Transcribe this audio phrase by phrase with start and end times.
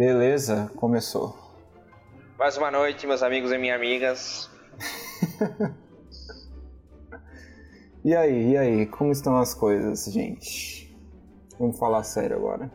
[0.00, 1.36] Beleza, começou.
[2.38, 4.50] Mais uma noite, meus amigos e minhas amigas.
[8.02, 10.98] e aí, e aí, como estão as coisas, gente?
[11.58, 12.70] Vamos falar sério agora.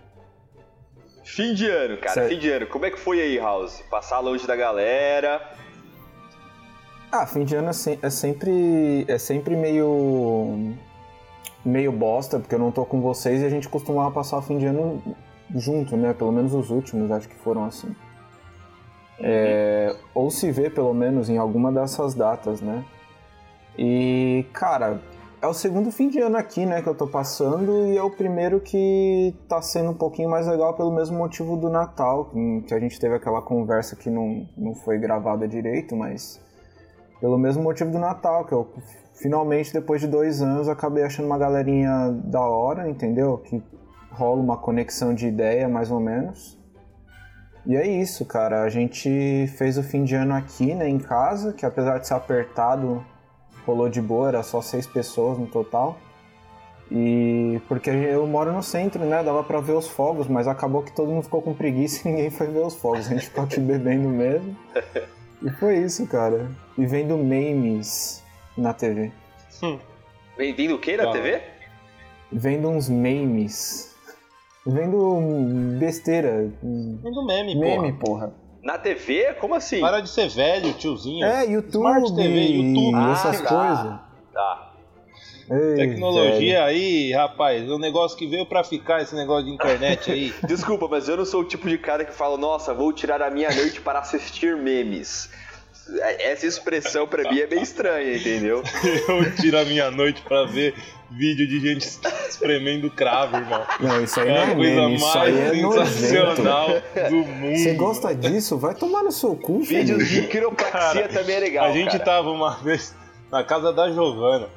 [1.23, 2.29] Fim de ano, cara, Sério?
[2.29, 2.67] fim de ano.
[2.67, 3.81] Como é que foi aí, House?
[3.89, 5.41] Passar longe da galera?
[7.11, 10.75] Ah, fim de ano é, é sempre é sempre meio
[11.65, 14.59] meio bosta, porque eu não tô com vocês e a gente costumava passar o fim
[14.59, 15.01] de ano
[15.53, 16.13] junto, né?
[16.13, 17.93] Pelo menos os últimos, acho que foram assim.
[19.19, 22.83] É, ou se vê pelo menos em alguma dessas datas, né?
[23.77, 25.01] E, cara,
[25.41, 28.09] é o segundo fim de ano aqui, né, que eu tô passando e é o
[28.09, 32.31] primeiro que tá sendo um pouquinho mais legal pelo mesmo motivo do Natal,
[32.65, 36.41] que a gente teve aquela conversa que não, não foi gravada direito, mas
[37.19, 38.67] pelo mesmo motivo do Natal, que eu
[39.13, 43.37] finalmente, depois de dois anos, acabei achando uma galerinha da hora, entendeu?
[43.37, 43.61] Que
[44.15, 46.57] rola uma conexão de ideia, mais ou menos.
[47.65, 48.63] E é isso, cara.
[48.63, 52.13] A gente fez o fim de ano aqui, né, em casa, que apesar de ser
[52.13, 53.03] apertado,
[53.65, 55.97] rolou de boa, era só seis pessoas no total.
[56.91, 59.23] E porque eu moro no centro, né?
[59.23, 62.29] Dava pra ver os fogos, mas acabou que todo mundo ficou com preguiça e ninguém
[62.29, 63.07] foi ver os fogos.
[63.07, 64.55] A gente ficou aqui bebendo mesmo.
[65.41, 66.47] E foi isso, cara.
[66.77, 68.23] E vendo memes
[68.55, 69.11] na TV.
[69.63, 69.79] Hum.
[70.37, 71.41] Vendo o que na TV?
[72.31, 73.94] Vendo uns memes.
[74.65, 76.51] Vendo besteira.
[76.61, 78.29] Vendo meme, meme porra.
[78.29, 78.45] porra.
[78.63, 79.35] Na TV?
[79.35, 79.79] Como assim?
[79.79, 81.23] Para de ser velho, tiozinho.
[81.23, 81.85] É, YouTube.
[81.85, 82.95] Smart TV, YouTube.
[82.95, 83.47] Ah, essas tá.
[83.47, 83.99] coisas.
[84.33, 84.71] Tá.
[85.51, 86.65] Ei, Tecnologia velho.
[86.65, 90.33] aí, rapaz, um negócio que veio para ficar esse negócio de internet aí.
[90.47, 93.29] Desculpa, mas eu não sou o tipo de cara que fala, nossa, vou tirar a
[93.29, 95.29] minha noite para assistir memes.
[96.19, 98.63] Essa expressão para mim é bem estranha, entendeu?
[99.07, 100.73] eu tiro a minha noite para ver
[101.11, 101.87] vídeo de gente
[102.27, 103.65] espremendo cravo, irmão.
[103.79, 107.09] Não, isso aí é, é a coisa meme, mais é sensacional nojento.
[107.09, 107.57] do mundo.
[107.57, 108.57] Você gosta disso?
[108.57, 111.65] Vai tomar no seu cu, Vídeos de quiropraxia também é legal.
[111.65, 112.03] A gente cara.
[112.03, 112.95] tava uma vez
[113.31, 114.49] na casa da Giovana.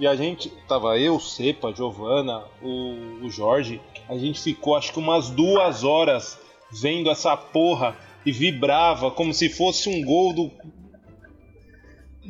[0.00, 4.98] E a gente, tava eu, Cepa, Giovana, o, o Jorge, a gente ficou acho que
[4.98, 6.38] umas duas horas
[6.70, 10.50] vendo essa porra e vibrava como se fosse um gol do,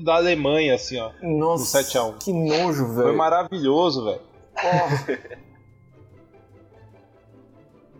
[0.02, 1.10] da Alemanha, assim, ó.
[1.22, 2.18] Nossa, 7x1.
[2.18, 3.08] que nojo, velho.
[3.08, 4.20] Foi maravilhoso, velho.
[4.56, 5.48] Oh.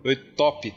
[0.03, 0.75] Foi top.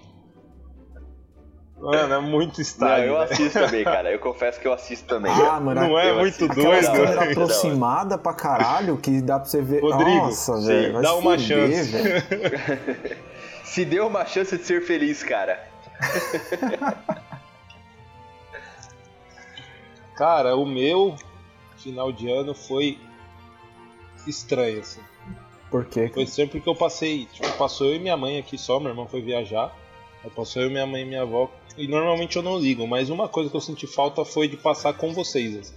[1.80, 3.08] Mano, é muito estádio.
[3.08, 4.12] Não, eu assisto também, cara.
[4.12, 5.32] Eu confesso que eu assisto também.
[5.32, 6.88] Ah, mano, não é muito doido.
[6.88, 9.82] Aquela câmera aproximada pra caralho que dá pra você ver.
[9.82, 11.02] Rodrigo, Nossa, velho.
[11.02, 13.18] Dá uma fuder, chance.
[13.66, 15.71] se deu uma chance de ser feliz, cara.
[20.16, 21.16] cara, o meu
[21.78, 23.00] final de ano foi
[24.28, 25.02] estranho, assim.
[25.70, 26.10] Por quê?
[26.14, 29.08] Foi sempre que eu passei, tipo, passou eu e minha mãe aqui só, meu irmão
[29.08, 29.76] foi viajar.
[30.24, 31.50] Aí passou eu, minha mãe e minha avó.
[31.78, 34.94] E normalmente eu não ligo, mas uma coisa que eu senti falta foi de passar
[34.94, 35.58] com vocês.
[35.58, 35.76] Assim.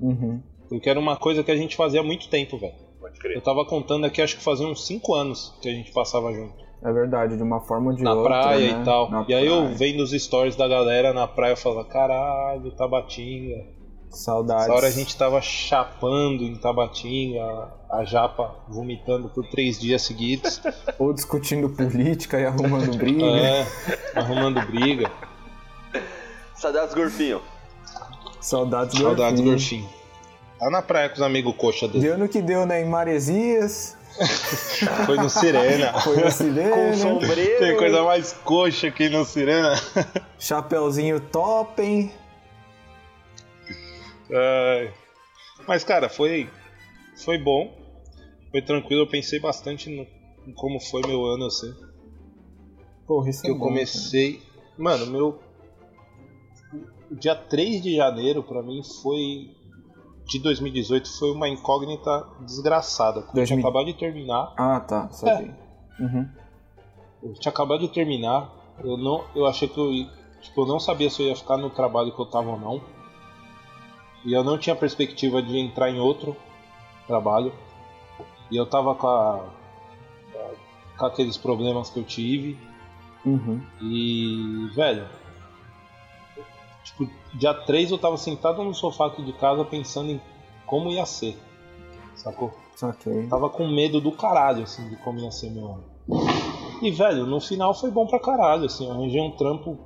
[0.00, 0.42] Uhum.
[0.68, 2.74] Porque era uma coisa que a gente fazia há muito tempo, velho.
[3.24, 6.65] Eu tava contando aqui, acho que fazia uns 5 anos que a gente passava junto.
[6.82, 8.40] É verdade, de uma forma ou de na outra.
[8.40, 8.80] Praia né?
[8.80, 9.10] e tal.
[9.10, 9.40] Na e praia.
[9.40, 13.76] aí eu vendo os stories da galera na praia, eu falava, caralho, Tabatinga.
[14.10, 14.64] Saudades.
[14.64, 17.42] Essa hora a gente tava chapando em Tabatinga,
[17.90, 20.60] a japa vomitando por três dias seguidos.
[20.98, 23.24] Ou discutindo política e arrumando briga.
[23.24, 23.66] É,
[24.14, 25.10] arrumando briga.
[26.54, 27.42] Saudades Gorfinho.
[28.40, 29.82] Saudades Saudades Gorfinho.
[29.84, 29.96] Gorfinho.
[30.58, 32.00] Tá na praia com os amigos coxa dele.
[32.00, 32.80] Deu no que deu, né?
[32.80, 33.95] Em Maresias.
[35.06, 35.92] Foi no Sirena.
[36.00, 36.70] Foi no Sirena.
[36.70, 37.58] Com sombreiro.
[37.58, 39.74] Tem coisa mais coxa que no Sirena.
[40.38, 42.12] Chapeuzinho top, hein?
[44.32, 44.92] Ai.
[45.66, 46.48] Mas, cara, foi,
[47.16, 47.74] foi bom.
[48.50, 49.02] Foi tranquilo.
[49.02, 50.06] Eu pensei bastante no,
[50.46, 51.74] em como foi meu ano, assim.
[53.06, 54.42] Porra, isso Que é eu bom, comecei.
[54.76, 55.40] Mano, meu.
[57.10, 59.54] O dia 3 de janeiro, pra mim, foi.
[60.26, 63.22] De 2018 foi uma incógnita desgraçada.
[63.22, 63.68] Porque eu tinha 2000.
[63.68, 64.52] acabado de terminar.
[64.56, 65.08] Ah, tá.
[65.10, 65.56] Sabia.
[65.98, 66.02] É.
[66.02, 66.28] Uhum.
[67.22, 68.50] Eu tinha acabado de terminar.
[68.82, 69.24] Eu não.
[69.34, 69.90] Eu achei que eu.
[70.40, 72.82] Tipo, eu não sabia se eu ia ficar no trabalho que eu tava ou não.
[74.24, 76.36] E eu não tinha perspectiva de entrar em outro
[77.06, 77.52] trabalho.
[78.50, 79.44] E eu tava com, a,
[80.98, 82.58] com aqueles problemas que eu tive.
[83.24, 83.60] Uhum.
[83.80, 85.06] E, velho.
[86.86, 90.20] Tipo, dia 3 eu tava sentado no sofá aqui de casa pensando em
[90.66, 91.36] como ia ser.
[92.14, 92.54] Sacou?
[93.28, 95.84] Tava com medo do caralho, assim, de como ia ser meu ano.
[96.80, 98.86] E, velho, no final foi bom pra caralho, assim.
[98.86, 99.76] Eu arranjei um trampo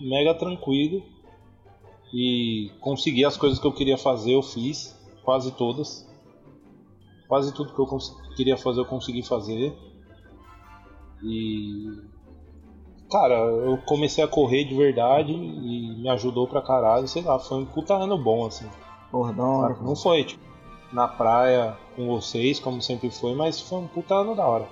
[0.00, 1.02] mega tranquilo.
[2.14, 4.96] E consegui as coisas que eu queria fazer, eu fiz.
[5.24, 6.08] Quase todas.
[7.28, 7.86] Quase tudo que eu
[8.34, 9.76] queria fazer, eu consegui fazer.
[11.22, 12.15] E.
[13.10, 17.58] Cara, eu comecei a correr de verdade e me ajudou pra caralho, sei lá, foi
[17.58, 18.66] um puta ano bom, assim.
[19.10, 19.76] Porra, da hora.
[19.80, 20.42] Não foi, tipo,
[20.92, 24.66] na praia com vocês, como sempre foi, mas foi um puta ano da hora.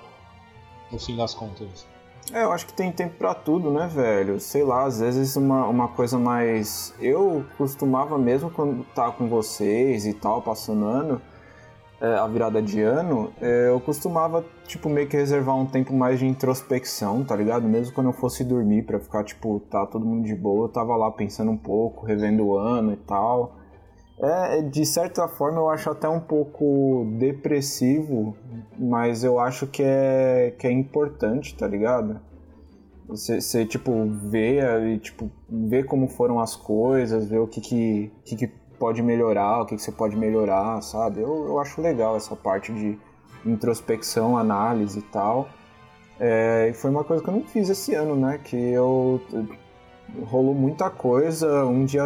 [0.90, 1.86] No fim das contas.
[2.32, 4.40] É, eu acho que tem tempo pra tudo, né, velho?
[4.40, 6.94] Sei lá, às vezes uma, uma coisa mais.
[6.98, 11.22] Eu costumava mesmo quando tá com vocês e tal, passando ano,
[12.04, 16.18] é, a virada de ano, é, eu costumava, tipo, meio que reservar um tempo mais
[16.18, 17.66] de introspecção, tá ligado?
[17.66, 20.94] Mesmo quando eu fosse dormir pra ficar, tipo, tá todo mundo de boa, eu tava
[20.96, 23.56] lá pensando um pouco, revendo o ano e tal.
[24.20, 28.36] É, de certa forma eu acho até um pouco depressivo,
[28.78, 32.20] mas eu acho que é, que é importante, tá ligado?
[33.08, 33.92] Você, tipo,
[34.30, 39.62] vê tipo, vê como foram as coisas, ver o que que, que, que pode melhorar,
[39.62, 41.20] o que, que você pode melhorar, sabe?
[41.20, 42.98] Eu, eu acho legal essa parte de
[43.44, 45.48] introspecção, análise e tal.
[46.18, 48.40] É, e foi uma coisa que eu não fiz esse ano, né?
[48.42, 49.20] Que eu
[50.22, 52.04] rolou muita coisa, um dia,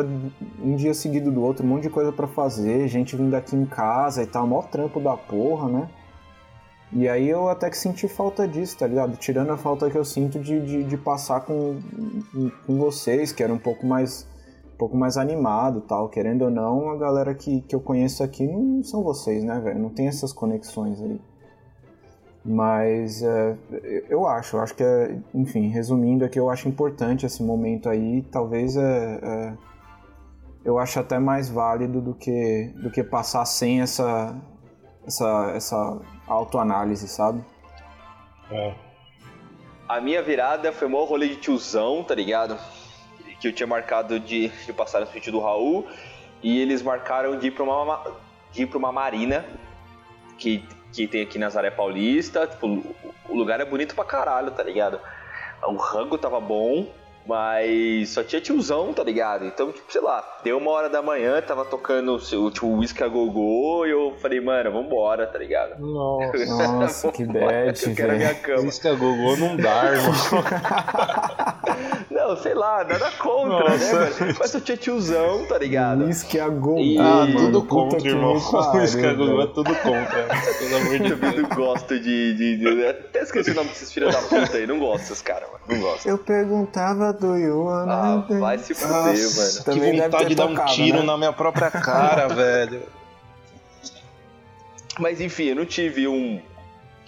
[0.62, 3.66] um dia seguido do outro, um monte de coisa para fazer, gente vindo aqui em
[3.66, 5.88] casa e tal, mó trampo da porra, né?
[6.90, 9.16] E aí eu até que senti falta disso, tá ligado?
[9.18, 11.78] Tirando a falta que eu sinto de, de, de passar com,
[12.66, 14.26] com vocês, que era um pouco mais
[14.78, 18.82] pouco mais animado tal, querendo ou não, a galera que, que eu conheço aqui não
[18.84, 19.80] são vocês, né, velho?
[19.80, 21.20] Não tem essas conexões aí.
[22.44, 23.56] Mas é,
[24.08, 28.22] eu acho, eu acho que é, enfim, resumindo aqui, eu acho importante esse momento aí,
[28.30, 29.54] talvez é, é,
[30.64, 34.34] eu acho até mais válido do que, do que passar sem essa,
[35.04, 37.44] essa, essa autoanálise, sabe?
[38.50, 38.74] É.
[39.88, 42.56] A minha virada foi maior rolê de tiozão, tá ligado?
[43.40, 45.86] Que eu tinha marcado de, de passar no sítio do Raul
[46.42, 48.04] e eles marcaram de ir pra uma,
[48.52, 49.44] de ir pra uma marina
[50.36, 52.46] que que tem aqui na Zaré Paulista.
[52.46, 52.82] Tipo,
[53.28, 55.00] o lugar é bonito pra caralho, tá ligado?
[55.62, 56.86] O rango tava bom,
[57.26, 59.44] mas só tinha tiozão, tá ligado?
[59.44, 63.08] Então, tipo, sei lá, deu uma hora da manhã, tava tocando o tipo, Whisky a
[63.08, 65.78] Gogô e eu falei, mano, vambora, tá ligado?
[65.80, 68.62] Nossa, Nossa que bad, Eu quero a minha cama.
[68.62, 70.14] Whisky a Gogô não dá, irmão.
[72.28, 74.10] Não, sei lá, nada contra, né, Nossa.
[74.10, 74.36] né, mano?
[74.38, 76.04] Mas eu tinha tiozão, tá ligado?
[76.04, 76.78] Whisky a Gogô.
[76.78, 76.98] E...
[76.98, 78.34] Ah, tudo contra, irmão.
[78.74, 80.28] Whisky a Gogô é tudo contra.
[80.58, 81.34] Pelo amor de Deus.
[81.34, 84.66] Eu não gosto de, de, de, Até esqueci o nome desses filhos da puta aí.
[84.66, 85.64] Não gosto desses caras, mano.
[85.68, 86.06] Não gosto.
[86.06, 87.86] Eu perguntava do Yuan.
[87.88, 89.64] Ah, vai se fuder, mano.
[89.64, 91.04] Também que vontade de dar tocado, um tiro né?
[91.04, 92.82] na minha própria cara, velho.
[94.98, 96.42] Mas enfim, eu não tive um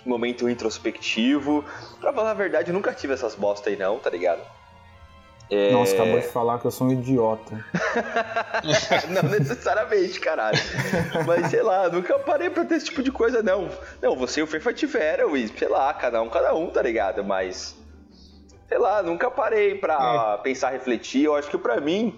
[0.07, 1.63] momento introspectivo.
[2.01, 4.41] Pra falar a verdade, eu nunca tive essas bosta aí não, tá ligado?
[5.51, 5.73] É...
[5.73, 7.65] Nossa, acabou de falar que eu sou um idiota.
[9.11, 10.59] não necessariamente, caralho.
[11.27, 13.69] Mas sei lá, nunca parei pra ter esse tipo de coisa, não.
[14.01, 17.25] Não, você e o Fefa tiveram, e sei lá, cada um, cada um, tá ligado?
[17.25, 17.77] Mas.
[18.69, 20.43] Sei lá, nunca parei pra é.
[20.43, 21.25] pensar, refletir.
[21.25, 22.17] Eu acho que pra mim,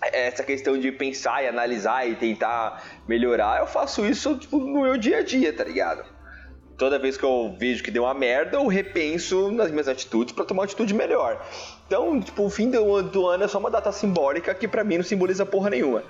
[0.00, 4.96] essa questão de pensar e analisar e tentar melhorar, eu faço isso tipo, no meu
[4.96, 6.04] dia a dia, tá ligado?
[6.78, 10.44] Toda vez que eu vejo que deu uma merda, eu repenso nas minhas atitudes para
[10.44, 11.40] tomar uma atitude melhor.
[11.86, 14.96] Então, tipo, o fim do, do ano é só uma data simbólica que para mim
[14.96, 16.02] não simboliza porra nenhuma.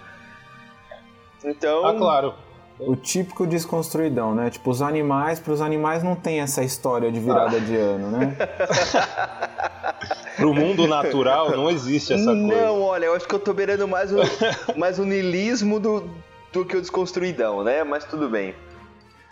[1.45, 1.87] Então.
[1.87, 2.35] Ah, claro.
[2.79, 4.51] O típico desconstruidão, né?
[4.51, 7.61] Tipo, os animais, para os animais não tem essa história de virada ah.
[7.61, 8.37] de ano, né?
[10.37, 12.67] Pro mundo natural não existe essa não, coisa.
[12.67, 14.17] Não, olha, eu acho que eu tô beirando mais o,
[14.77, 16.11] mais o nilismo do,
[16.53, 17.85] do que o desconstruidão, né?
[17.85, 18.55] Mas tudo bem.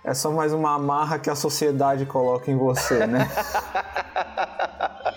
[0.05, 3.29] É só mais uma amarra que a sociedade coloca em você, né?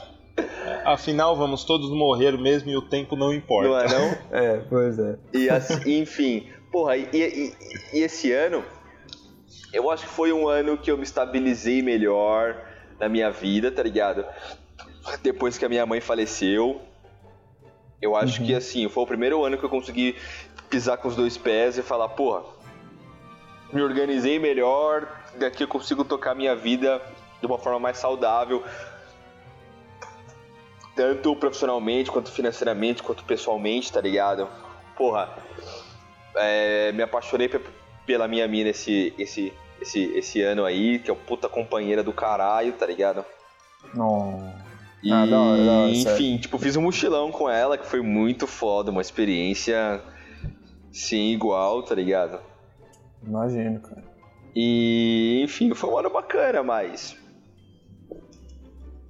[0.85, 3.69] Afinal, vamos todos morrer mesmo e o tempo não importa.
[3.69, 4.17] Não é não?
[4.31, 5.17] é, pois é.
[5.33, 7.53] E assim, enfim, porra, e, e,
[7.91, 8.63] e, esse ano,
[9.73, 12.55] eu acho que foi um ano que eu me estabilizei melhor
[12.99, 14.23] na minha vida, tá ligado?
[15.23, 16.79] Depois que a minha mãe faleceu,
[17.99, 18.47] eu acho uhum.
[18.47, 20.15] que assim, foi o primeiro ano que eu consegui
[20.69, 22.43] pisar com os dois pés e falar, porra,
[23.73, 25.07] me organizei melhor,
[25.39, 27.01] daqui eu consigo tocar minha vida
[27.39, 28.63] de uma forma mais saudável,
[30.95, 34.47] tanto profissionalmente, quanto financeiramente, quanto pessoalmente, tá ligado?
[34.97, 35.29] Porra,
[36.37, 37.49] é, me apaixonei
[38.05, 42.13] pela minha mina esse, esse, esse, esse ano aí, que é o puta companheira do
[42.13, 43.25] caralho, tá ligado?
[43.93, 44.53] Não.
[45.03, 46.39] E, ah, não, não, enfim, sério.
[46.39, 50.01] tipo, fiz um mochilão com ela que foi muito foda, uma experiência
[50.91, 52.39] sem igual, tá ligado?
[53.21, 54.03] Imagino, cara.
[54.55, 57.15] E, enfim, foi um ano bacana, mas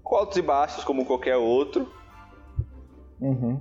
[0.06, 1.92] com altos e baixos como qualquer outro.
[3.20, 3.60] Uhum.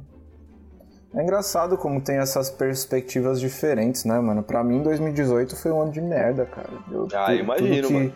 [1.15, 4.43] É engraçado como tem essas perspectivas diferentes, né, mano?
[4.43, 6.69] Pra mim, 2018 foi um ano de merda, cara.
[6.91, 8.13] Eu, ah, tudo, imagino, tudo que, mano.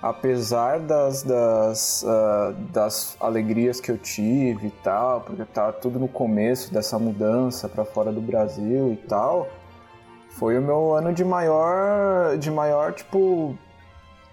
[0.00, 6.08] apesar das, das, uh, das alegrias que eu tive e tal, porque tá tudo no
[6.08, 9.48] começo dessa mudança para fora do Brasil e tal,
[10.30, 13.58] foi o meu ano de maior, de maior tipo,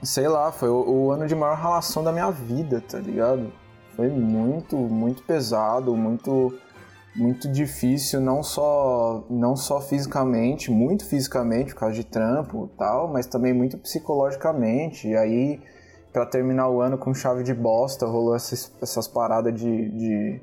[0.03, 3.51] sei lá, foi o, o ano de maior relação da minha vida, tá ligado?
[3.95, 6.53] Foi muito, muito pesado, muito
[7.17, 13.07] muito difícil, não só, não só fisicamente, muito fisicamente por causa de trampo e tal,
[13.11, 15.07] mas também muito psicologicamente.
[15.07, 15.59] E aí,
[16.13, 20.41] para terminar o ano com chave de bosta, rolou essas, essas paradas de, de,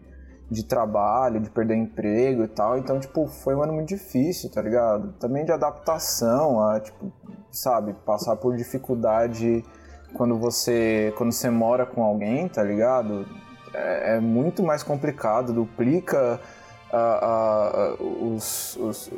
[0.55, 2.79] de, trabalho, de perder emprego e tal.
[2.79, 5.13] Então, tipo, foi um ano muito difícil, tá ligado?
[5.19, 7.13] Também de adaptação, a, tipo,
[7.51, 9.65] sabe, passar por dificuldade
[10.15, 13.27] quando você, quando você mora com alguém, tá ligado?
[13.75, 16.41] É, é muito mais complicado, duplica
[17.99, 19.11] os, os,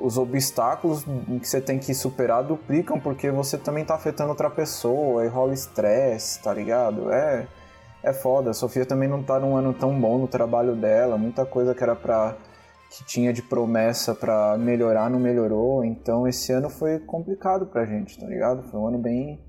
[0.00, 1.04] os, obstáculos
[1.40, 5.54] que você tem que superar duplicam porque você também está afetando outra pessoa e rola
[5.54, 7.10] estresse, tá ligado?
[7.10, 7.46] É,
[8.04, 8.50] é foda.
[8.50, 11.82] A Sofia também não tá num ano tão bom no trabalho dela, muita coisa que
[11.82, 12.36] era pra.
[12.90, 18.20] que tinha de promessa para melhorar não melhorou, então esse ano foi complicado pra gente,
[18.20, 18.62] tá ligado?
[18.64, 19.40] Foi um ano bem,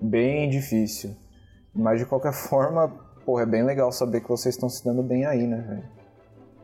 [0.00, 1.16] bem difícil.
[1.74, 2.88] Mas de qualquer forma,
[3.24, 5.94] porra, é bem legal saber que vocês estão se dando bem aí, né, velho?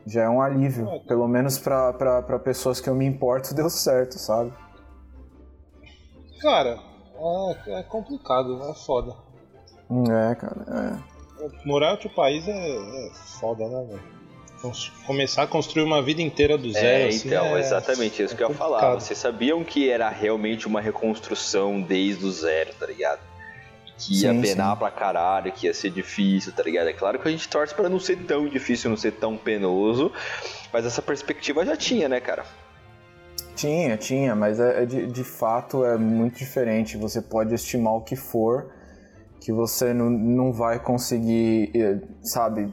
[0.05, 0.87] Já é um alívio.
[0.89, 0.99] É.
[0.99, 4.53] Pelo menos para pessoas que eu me importo, deu certo, sabe?
[6.39, 6.79] Cara,
[7.67, 9.13] é, é complicado, é foda.
[10.09, 11.10] É, cara, é.
[11.65, 14.21] Morar em outro país é, é foda, né, velho?
[15.07, 16.85] Começar a construir uma vida inteira do zero.
[16.85, 18.93] É, assim, então, é, exatamente isso que eu ia falar.
[18.93, 23.31] Vocês sabiam que era realmente uma reconstrução desde o zero, tá ligado?
[24.01, 24.79] que ia sim, penar sim.
[24.79, 26.87] pra caralho, que ia ser difícil, tá ligado?
[26.89, 30.11] É claro que a gente torce para não ser tão difícil, não ser tão penoso,
[30.73, 32.43] mas essa perspectiva já tinha, né, cara?
[33.55, 36.97] Tinha, tinha, mas é, é de, de fato é muito diferente.
[36.97, 38.71] Você pode estimar o que for,
[39.41, 42.71] que você não, não vai conseguir, eh, sabe?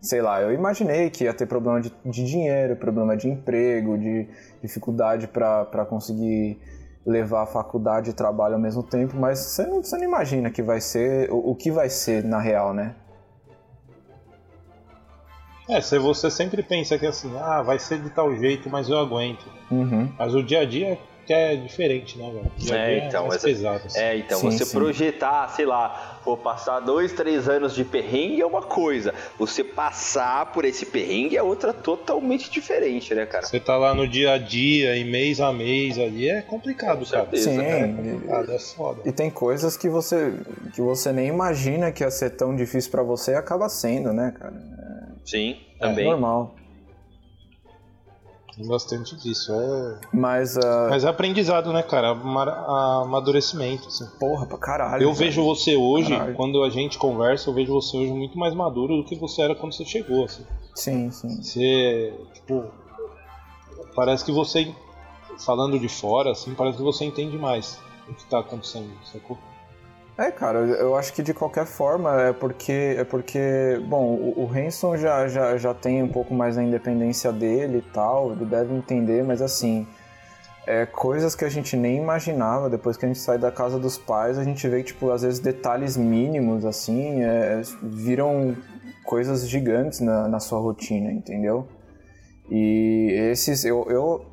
[0.00, 4.28] Sei lá, eu imaginei que ia ter problema de, de dinheiro, problema de emprego, de
[4.62, 6.56] dificuldade para conseguir
[7.04, 10.62] levar a faculdade e trabalho ao mesmo tempo, mas você não, você não imagina que
[10.62, 12.94] vai ser o, o que vai ser na real, né?
[15.68, 18.98] É, se você sempre pensa que assim, ah, vai ser de tal jeito, mas eu
[18.98, 19.44] aguento.
[19.70, 20.10] Uhum.
[20.18, 22.74] Mas o dia a dia que é diferente, né, velho?
[22.74, 24.00] É, é, então, é, pesado, assim.
[24.00, 24.78] é, então, sim, você sim.
[24.78, 29.12] projetar, sei lá, vou passar dois, três anos de perrengue é uma coisa.
[29.38, 33.44] Você passar por esse perrengue é outra totalmente diferente, né, cara?
[33.44, 37.10] Você tá lá no dia a dia, e mês a mês ali, é complicado, Com
[37.10, 37.24] cara.
[37.24, 39.02] Certeza, sim, é complicado, é foda.
[39.04, 40.32] E tem coisas que você,
[40.74, 44.34] que você nem imagina que ia ser tão difícil para você e acaba sendo, né,
[44.38, 44.54] cara?
[45.26, 46.06] Sim, também.
[46.06, 46.56] É normal.
[48.58, 49.52] Tem bastante disso.
[49.52, 50.00] É...
[50.12, 50.90] Mas, uh...
[50.90, 52.10] Mas é aprendizado, né, cara?
[52.10, 53.86] Amadurecimento.
[53.86, 54.04] Assim.
[54.18, 55.00] Porra, pra caralho.
[55.00, 56.34] Eu vejo você hoje, caralho.
[56.34, 59.54] quando a gente conversa, eu vejo você hoje muito mais maduro do que você era
[59.54, 60.24] quando você chegou.
[60.24, 60.44] Assim.
[60.74, 61.40] Sim, sim.
[61.40, 62.64] Você, tipo,
[63.94, 64.74] parece que você,
[65.38, 69.38] falando de fora, assim, parece que você entende mais o que tá acontecendo, sacou?
[70.18, 74.50] É, cara, eu acho que de qualquer forma é porque, é porque bom, o, o
[74.52, 78.74] Hanson já, já, já tem um pouco mais a independência dele e tal, ele deve
[78.74, 79.86] entender, mas assim,
[80.66, 83.96] é, coisas que a gente nem imaginava depois que a gente sai da casa dos
[83.96, 88.56] pais, a gente vê, tipo, às vezes detalhes mínimos, assim, é, viram
[89.04, 91.68] coisas gigantes na, na sua rotina, entendeu?
[92.50, 94.26] E esses, eu, eu,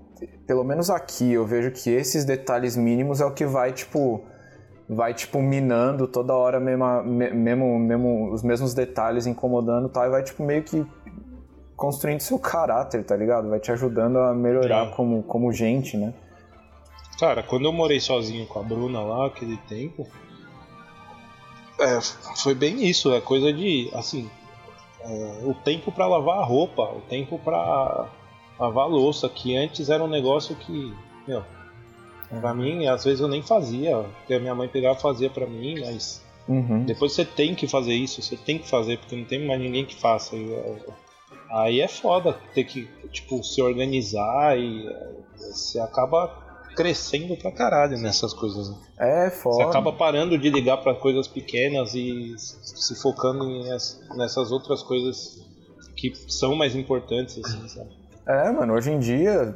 [0.47, 4.23] pelo menos aqui, eu vejo que esses detalhes mínimos é o que vai, tipo
[4.87, 10.23] vai tipo minando toda hora mesmo, mesmo, mesmo os mesmos detalhes incomodando tal, e vai
[10.23, 10.85] tipo meio que
[11.75, 13.49] construindo seu caráter, tá ligado?
[13.49, 16.13] Vai te ajudando a melhorar como, como gente, né?
[17.19, 20.07] Cara, quando eu morei sozinho com a Bruna lá, aquele tempo,
[21.79, 21.99] é,
[22.41, 24.29] foi bem isso, é coisa de, assim,
[25.01, 28.07] é, o tempo para lavar a roupa, o tempo para
[28.59, 30.93] lavar a louça, que antes era um negócio que,
[31.27, 31.43] meu,
[32.39, 35.45] Pra mim, às vezes eu nem fazia, porque a minha mãe pegava e fazia pra
[35.45, 36.85] mim, mas uhum.
[36.85, 39.85] depois você tem que fazer isso, você tem que fazer, porque não tem mais ninguém
[39.85, 40.35] que faça.
[41.49, 44.89] Aí é foda ter que, tipo, se organizar e
[45.37, 46.43] você acaba
[46.75, 48.69] crescendo pra caralho nessas coisas.
[48.69, 48.75] Né?
[48.99, 49.55] É, foda.
[49.55, 53.45] Você acaba parando de ligar para coisas pequenas e se focando
[54.15, 55.41] nessas outras coisas
[55.95, 57.89] que são mais importantes, assim, sabe?
[58.27, 59.55] É, mano, hoje em dia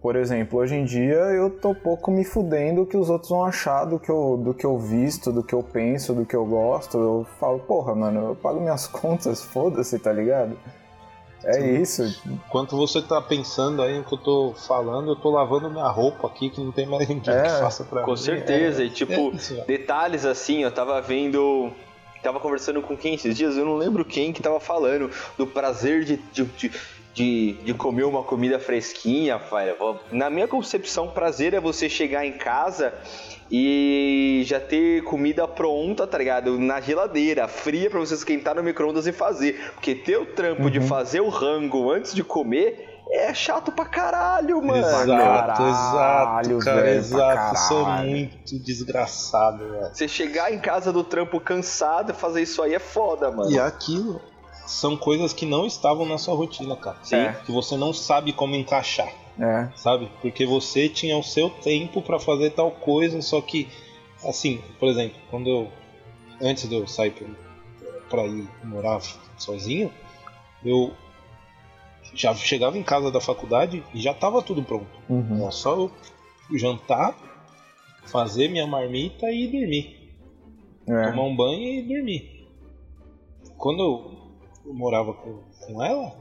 [0.00, 3.44] por exemplo, hoje em dia eu tô pouco me fudendo o que os outros vão
[3.44, 6.44] achar do que, eu, do que eu visto, do que eu penso, do que eu
[6.46, 6.96] gosto.
[6.98, 10.56] Eu falo, porra, mano, eu pago minhas contas, foda-se, tá ligado?
[11.44, 12.02] É isso.
[12.26, 16.26] Enquanto você tá pensando aí no que eu tô falando, eu tô lavando minha roupa
[16.26, 18.16] aqui, que não tem mais ninguém É, que faça pra Com mim.
[18.16, 21.70] certeza, É, e tipo, é detalhes assim, eu tava vendo.
[22.22, 26.04] Tava conversando com quem esses dias, eu não lembro quem que tava falando do prazer
[26.04, 26.70] de, de, de,
[27.14, 29.40] de, de comer uma comida fresquinha.
[30.12, 32.94] Na minha concepção, prazer é você chegar em casa
[33.50, 36.58] e já ter comida pronta, tá ligado?
[36.58, 39.72] Na geladeira, fria pra você esquentar no micro-ondas e fazer.
[39.74, 40.86] Porque ter o trampo de Uhum.
[40.86, 44.78] fazer o rango antes de comer é chato pra caralho, mano.
[44.78, 45.68] Exato, Caralho,
[46.58, 47.56] exato, cara, velho, exato.
[47.56, 48.08] é caralho.
[48.10, 49.92] muito desgraçado, velho.
[49.94, 53.50] Você chegar em casa do trampo cansado e fazer isso aí é foda, mano.
[53.50, 54.20] E aquilo
[54.70, 56.96] são coisas que não estavam na sua rotina, cara.
[57.02, 57.16] Sim.
[57.16, 57.32] É.
[57.44, 59.68] Que você não sabe como encaixar, É.
[59.74, 60.10] sabe?
[60.22, 63.68] Porque você tinha o seu tempo pra fazer tal coisa, só que,
[64.24, 65.68] assim, por exemplo, quando eu.
[66.42, 67.12] Antes de eu sair
[68.08, 69.00] pra ir morar
[69.36, 69.92] sozinho,
[70.64, 70.90] eu
[72.14, 74.88] já chegava em casa da faculdade e já tava tudo pronto.
[75.08, 75.42] Uhum.
[75.42, 75.90] Era só eu
[76.56, 77.14] jantar,
[78.06, 79.98] fazer minha marmita e dormir.
[80.88, 81.10] É.
[81.10, 82.46] Tomar um banho e dormir.
[83.58, 84.19] Quando eu
[84.64, 86.12] eu morava com, com ela,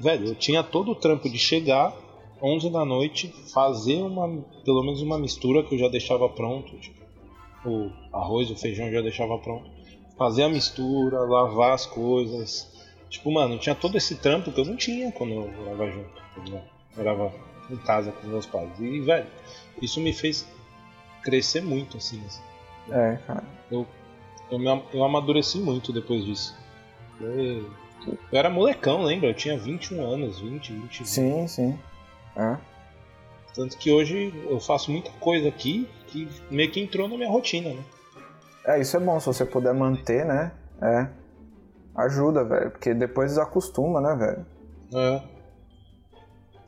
[0.00, 1.96] velho, eu tinha todo o trampo de chegar
[2.42, 4.28] 11 da noite, fazer uma,
[4.64, 6.96] pelo menos uma mistura que eu já deixava pronto, tipo,
[7.64, 9.68] o arroz, o feijão eu já deixava pronto.
[10.16, 12.70] Fazer a mistura, lavar as coisas.
[13.10, 16.08] Tipo, mano, tinha todo esse trampo que eu não tinha quando eu morava junto.
[16.34, 16.64] tá ligado?
[16.96, 17.32] morava
[17.70, 18.70] em casa com meus pais.
[18.80, 19.26] E, velho,
[19.82, 20.46] isso me fez
[21.22, 22.22] crescer muito, assim.
[22.24, 22.42] assim.
[22.90, 23.44] É, cara.
[23.70, 23.86] Eu,
[24.58, 26.54] me, am- eu amadureci muito depois disso.
[27.20, 27.70] Eu,
[28.06, 29.28] eu era molecão, lembra?
[29.28, 31.06] Eu tinha 21 anos, 20, 21.
[31.06, 31.78] Sim, sim.
[32.36, 32.56] É.
[33.54, 37.70] Tanto que hoje eu faço muita coisa aqui que meio que entrou na minha rotina,
[37.70, 37.82] né?
[38.66, 40.52] É, isso é bom, se você puder manter, né?
[40.82, 41.08] É.
[41.96, 42.70] Ajuda, velho.
[42.70, 44.46] Porque depois desacostuma, né, velho?
[44.94, 45.22] É,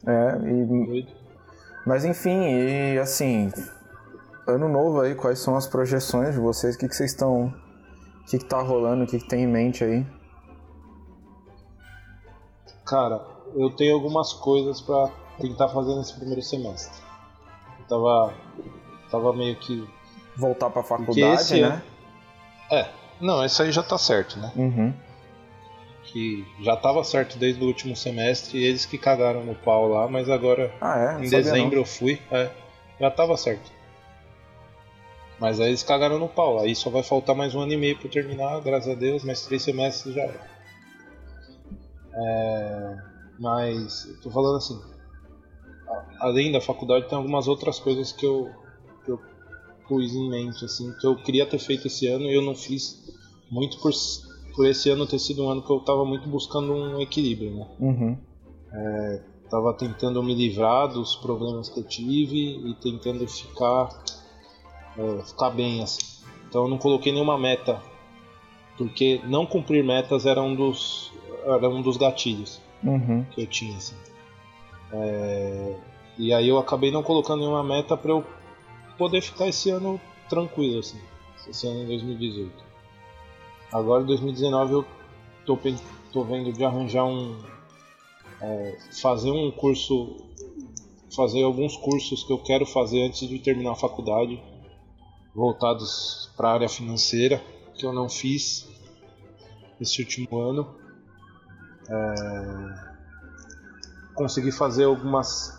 [0.06, 1.12] É, e doido.
[1.86, 3.50] Mas enfim, e assim,
[4.46, 6.74] ano novo aí, quais são as projeções de vocês?
[6.74, 7.46] O que, que vocês estão.
[7.46, 9.04] O que, que tá rolando?
[9.04, 10.06] O que, que tem em mente aí?
[12.88, 13.20] Cara,
[13.54, 16.98] eu tenho algumas coisas pra tentar fazer nesse primeiro semestre.
[17.80, 18.34] Eu tava,
[19.10, 19.86] tava meio que.
[20.36, 21.82] Voltar pra faculdade, né?
[22.70, 22.88] É,
[23.20, 24.52] não, isso aí já tá certo, né?
[24.56, 24.94] Uhum.
[26.04, 30.08] Que já tava certo desde o último semestre, e eles que cagaram no pau lá,
[30.08, 31.12] mas agora Ah, é?
[31.14, 32.50] Não Em dezembro eu fui, é,
[32.98, 33.70] já tava certo.
[35.38, 37.98] Mas aí eles cagaram no pau, aí só vai faltar mais um ano e meio
[37.98, 40.57] pra terminar, graças a Deus, mais três semestres já era.
[42.20, 42.96] É,
[43.38, 44.80] mas, eu tô falando assim,
[46.20, 48.50] além da faculdade tem algumas outras coisas que eu,
[49.04, 49.20] que eu
[49.86, 53.08] pus em mente, assim, que eu queria ter feito esse ano e eu não fiz
[53.50, 53.92] muito por,
[54.54, 57.66] por esse ano ter sido um ano que eu tava muito buscando um equilíbrio, né?
[57.78, 58.18] Uhum.
[59.50, 63.88] Tava tentando me livrar dos problemas que eu tive e tentando ficar
[64.98, 66.22] é, ficar bem assim.
[66.48, 67.80] Então eu não coloquei nenhuma meta,
[68.76, 71.12] porque não cumprir metas era um dos
[71.44, 73.24] era um dos gatilhos Uhum.
[73.32, 73.96] que eu tinha assim.
[74.92, 75.76] É,
[76.16, 78.24] e aí eu acabei não colocando nenhuma meta para eu
[78.96, 81.00] poder ficar esse ano tranquilo assim,
[81.48, 82.52] esse ano em 2018.
[83.72, 84.84] Agora em 2019 eu
[85.44, 85.58] tô,
[86.12, 87.36] tô vendo de arranjar um
[88.40, 90.16] é, fazer um curso
[91.14, 94.40] fazer alguns cursos que eu quero fazer antes de terminar a faculdade
[95.34, 97.42] voltados para a área financeira
[97.74, 98.68] que eu não fiz
[99.80, 100.68] esse último ano
[101.88, 102.14] É,
[104.14, 105.58] consegui fazer algumas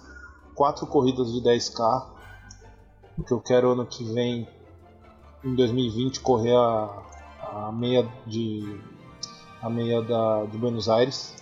[0.55, 2.19] quatro corridas de 10k
[3.25, 4.47] que eu quero ano que vem
[5.43, 7.03] em 2020 correr a,
[7.41, 8.81] a meia de
[9.61, 11.35] a meia da, de Buenos Aires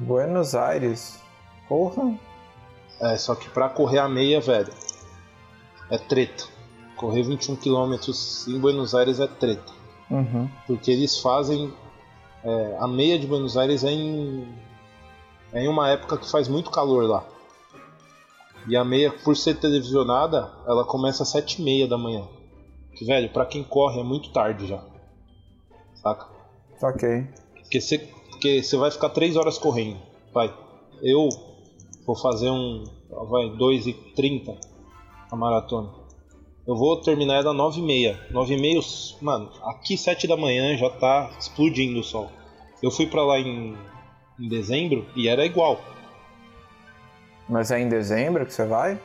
[0.00, 1.20] Buenos Aires.
[1.68, 2.18] Porra.
[3.00, 4.72] É, só que pra correr a meia, velho,
[5.90, 6.44] é treta.
[6.96, 7.94] Correr 21 km
[8.48, 9.72] em Buenos Aires é treta.
[10.10, 10.48] Uhum.
[10.66, 11.72] Porque eles fazem.
[12.44, 14.46] É, a meia de Buenos Aires é em.
[15.52, 17.24] É em uma época que faz muito calor lá.
[18.68, 22.28] E a meia, por ser televisionada, ela começa às 7h30 da manhã.
[22.94, 24.82] Que, velho, pra quem corre é muito tarde já.
[25.94, 26.26] Saca?
[26.82, 27.26] Ok.
[27.62, 27.98] Porque você
[28.30, 29.98] porque você vai ficar 3 horas correndo.
[30.32, 30.50] Vai.
[31.02, 31.28] Eu
[32.06, 32.84] vou fazer um.
[33.28, 34.56] Vai, 2h30
[35.30, 35.99] a maratona.
[36.70, 38.16] Eu vou terminar ela 9h30.
[38.30, 42.30] 9h30, mano, aqui 7 da manhã já tá explodindo o sol.
[42.80, 43.76] Eu fui pra lá em,
[44.38, 45.80] em dezembro e era igual.
[47.48, 49.00] Mas é em dezembro que você vai?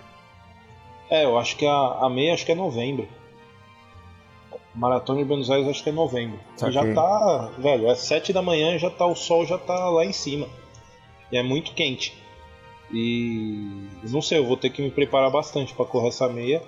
[1.09, 3.07] É, eu acho que a, a meia acho que é novembro.
[4.75, 6.39] Maratona de Buenos Aires acho que é novembro.
[6.67, 9.89] E já tá, velho, é 7 da manhã e já tá o sol já tá
[9.89, 10.47] lá em cima.
[11.31, 12.15] e é muito quente.
[12.93, 16.61] E não sei, eu vou ter que me preparar bastante para correr essa meia.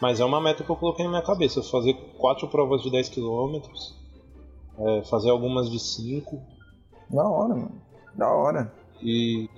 [0.00, 3.08] Mas é uma meta que eu coloquei na minha cabeça, fazer quatro provas de 10
[3.08, 3.60] km,
[4.78, 6.40] é, fazer algumas de 5.
[7.10, 7.82] Da hora, mano.
[8.14, 8.72] Da hora.
[9.00, 9.48] E,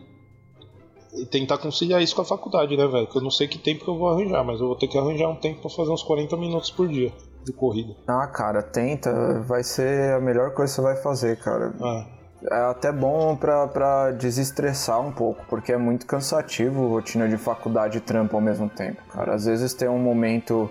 [1.14, 3.06] e tentar conciliar isso com a faculdade, né, velho?
[3.06, 4.98] Que eu não sei que tempo que eu vou arranjar, mas eu vou ter que
[4.98, 7.12] arranjar um tempo para fazer uns 40 minutos por dia
[7.44, 7.94] de corrida.
[8.06, 9.40] Ah, cara, tenta.
[9.42, 11.74] Vai ser a melhor coisa que você vai fazer, cara.
[11.80, 12.06] Ah,
[12.50, 18.00] É até bom pra desestressar um pouco, porque é muito cansativo rotina de faculdade e
[18.00, 19.34] trampo ao mesmo tempo, cara.
[19.34, 20.70] Às vezes tem um momento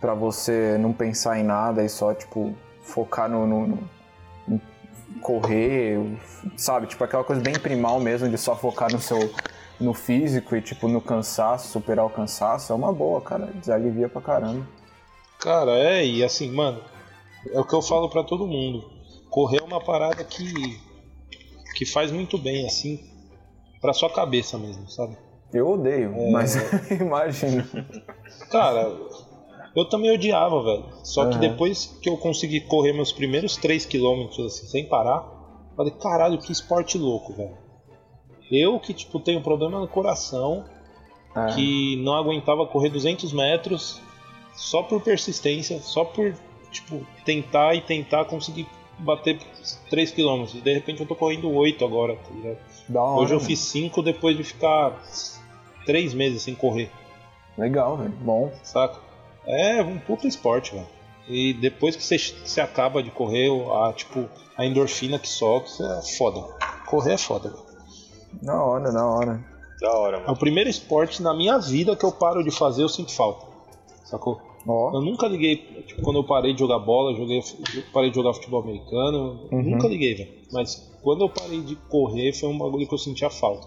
[0.00, 3.66] pra você não pensar em nada e só, tipo, focar no, no-
[4.48, 4.60] no-
[5.20, 6.00] correr,
[6.56, 6.88] sabe?
[6.88, 9.32] Tipo, aquela coisa bem primal mesmo de só focar no seu
[9.78, 12.72] no físico e, tipo, no cansaço, superar o cansaço.
[12.72, 13.46] É uma boa, cara.
[13.54, 14.66] Desalivia pra caramba.
[15.40, 16.80] Cara, é, e assim, mano,
[17.52, 18.84] é o que eu falo pra todo mundo.
[19.28, 20.80] Correr é uma parada que
[21.74, 23.00] que faz muito bem assim
[23.80, 25.16] pra sua cabeça mesmo, sabe?
[25.52, 26.54] Eu odeio, mas
[26.90, 27.64] imagino.
[28.50, 28.90] Cara,
[29.76, 30.84] eu também odiava, velho.
[31.04, 31.40] Só que Aham.
[31.40, 35.24] depois que eu consegui correr meus primeiros 3 km assim, sem parar,
[35.76, 37.56] falei, caralho, que esporte louco, velho.
[38.50, 40.64] Eu que tipo tenho problema no coração,
[41.34, 41.54] É.
[41.54, 44.00] que não aguentava correr 200 metros
[44.54, 46.34] só por persistência, só por
[46.70, 48.66] tipo tentar e tentar conseguir
[48.98, 49.38] bater
[49.90, 50.44] 3 km.
[50.54, 52.58] E de repente eu tô correndo 8 agora, tá ligado?
[52.94, 53.46] Hora, Hoje eu mano.
[53.46, 55.00] fiz 5 depois de ficar
[55.86, 56.90] 3 meses sem correr,
[57.58, 58.10] Legal, velho.
[58.20, 58.50] Bom.
[58.62, 58.98] saca?
[59.46, 60.86] É um puta esporte, velho.
[61.28, 65.44] E depois que você, acaba de correr, a, tipo, a endorfina que isso
[65.80, 66.40] é foda.
[66.86, 67.62] Correr é foda, velho.
[68.42, 69.44] Da hora, da hora.
[69.80, 70.32] Da hora, É mano.
[70.32, 73.46] o primeiro esporte na minha vida que eu paro de fazer, eu sinto falta.
[74.04, 74.40] Sacou?
[74.66, 77.40] Ó, Eu nunca liguei, tipo, quando eu parei de jogar bola, joguei,
[77.92, 79.62] parei de jogar futebol americano, Uhum.
[79.62, 80.32] nunca liguei, velho.
[80.52, 83.66] Mas quando eu parei de correr, foi um bagulho que eu sentia falta.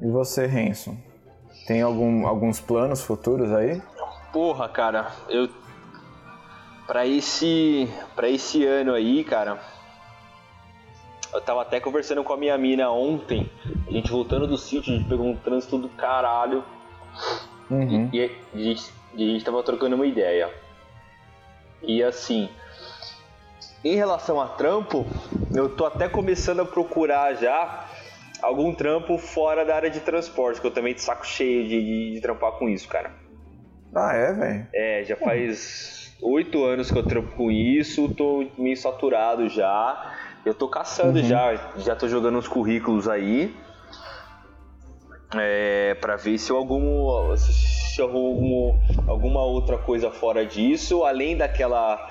[0.00, 0.96] e você, Renson?
[1.66, 3.80] Tem algum, alguns planos futuros aí?
[4.32, 5.48] Porra, cara, eu.
[6.86, 7.88] Pra esse.
[8.16, 9.60] para esse ano aí, cara.
[11.32, 13.48] Eu tava até conversando com a minha mina ontem.
[13.86, 16.64] A gente voltando do sítio, a gente pegou um trânsito do caralho.
[17.70, 18.10] Uhum.
[18.12, 18.24] E, e
[18.54, 20.50] a, gente, e a gente tava trocando uma ideia.
[21.82, 22.48] E assim.
[23.82, 25.06] Em relação a trampo,
[25.54, 27.86] eu tô até começando a procurar já
[28.42, 31.80] algum trampo fora da área de transporte, que eu também tô de saco cheio de,
[31.82, 33.10] de, de trampar com isso, cara.
[33.94, 34.68] Ah, é, velho?
[34.74, 40.14] É, já faz oito anos que eu trampo com isso, tô meio saturado já.
[40.44, 41.24] Eu tô caçando Uhum.
[41.24, 43.54] já, já tô jogando uns currículos aí.
[45.34, 47.52] É, pra ver se eu algum se
[47.98, 52.08] eu arrumo alguma outra coisa fora disso, além daquela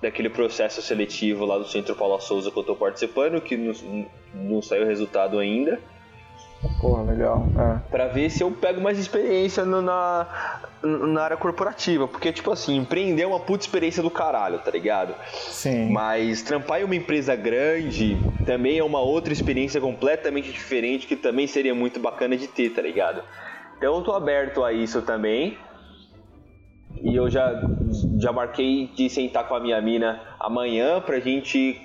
[0.00, 4.62] daquele processo seletivo lá do Centro Paula Souza que eu tô participando, que não, não
[4.62, 5.80] saiu resultado ainda.
[6.80, 7.44] Porra, legal.
[7.56, 7.90] É.
[7.90, 12.06] Pra ver se eu pego mais experiência no- na, na área corporativa.
[12.08, 15.14] Porque, tipo assim, empreender é uma puta experiência do caralho, tá ligado?
[15.32, 15.90] Sim.
[15.90, 21.46] Mas trampar em uma empresa grande também é uma outra experiência completamente diferente que também
[21.46, 23.22] seria muito bacana de ter, tá ligado?
[23.78, 25.56] Então eu tô aberto a isso também.
[27.00, 27.62] E eu já,
[28.18, 31.80] já marquei de sentar com a minha mina amanhã pra gente.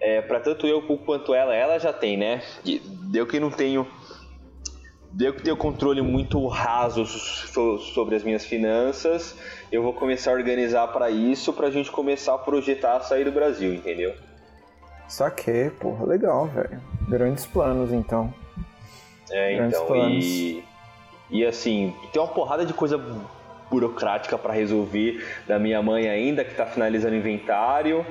[0.00, 2.42] É, pra tanto eu quanto ela, ela já tem, né?
[3.10, 3.86] Deu que não tenho.
[5.12, 9.36] Deu que tenho controle muito raso so- sobre as minhas finanças.
[9.70, 13.32] Eu vou começar a organizar pra isso, pra gente começar a projetar a sair do
[13.32, 14.14] Brasil, entendeu?
[15.06, 16.80] Saquei, porra, legal, velho.
[17.08, 18.32] Grandes planos, então.
[19.30, 20.24] É, Grandes então, planos.
[20.24, 20.64] e,
[21.30, 22.98] e assim, tem uma porrada de coisa
[23.70, 28.04] burocrática pra resolver da minha mãe ainda, que tá finalizando o inventário.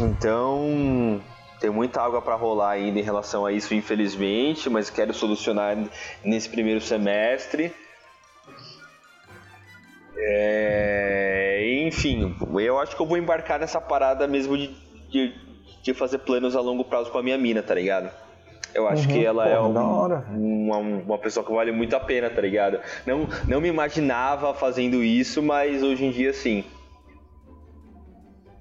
[0.00, 1.20] Então,
[1.60, 5.76] tem muita água pra rolar ainda em relação a isso, infelizmente, mas quero solucionar
[6.24, 7.72] nesse primeiro semestre.
[10.18, 14.74] É, enfim, eu acho que eu vou embarcar nessa parada mesmo de,
[15.10, 15.34] de,
[15.82, 18.10] de fazer planos a longo prazo com a minha mina, tá ligado?
[18.74, 19.68] Eu acho Uhum, que ela é porra,
[20.30, 22.78] um- uma, uma pessoa que vale muito a pena, tá ligado?
[23.06, 26.64] Não, não me imaginava fazendo isso, mas hoje em dia sim.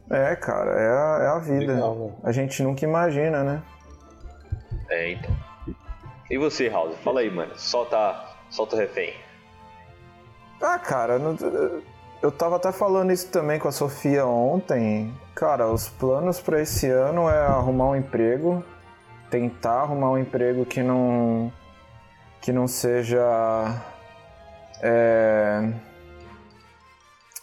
[0.09, 1.73] É, cara, é a, é a vida.
[1.73, 3.61] Legal, a gente nunca imagina, né?
[4.89, 5.35] É, então.
[6.29, 6.95] E você, House?
[7.03, 7.51] Fala aí, mano.
[7.57, 8.15] Solta,
[8.49, 9.13] solta o refém.
[10.61, 11.35] Ah, cara, não-
[12.21, 15.13] eu tava até falando isso também com a Sofia ontem.
[15.35, 18.63] Cara, os planos pra esse ano é arrumar um emprego,
[19.29, 21.51] tentar arrumar um emprego que não
[22.41, 23.23] que não seja
[24.81, 25.73] é,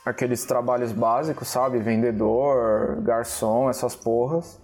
[0.04, 1.78] aqueles trabalhos básicos, sabe?
[1.78, 4.60] Vendedor, garçom, essas porras.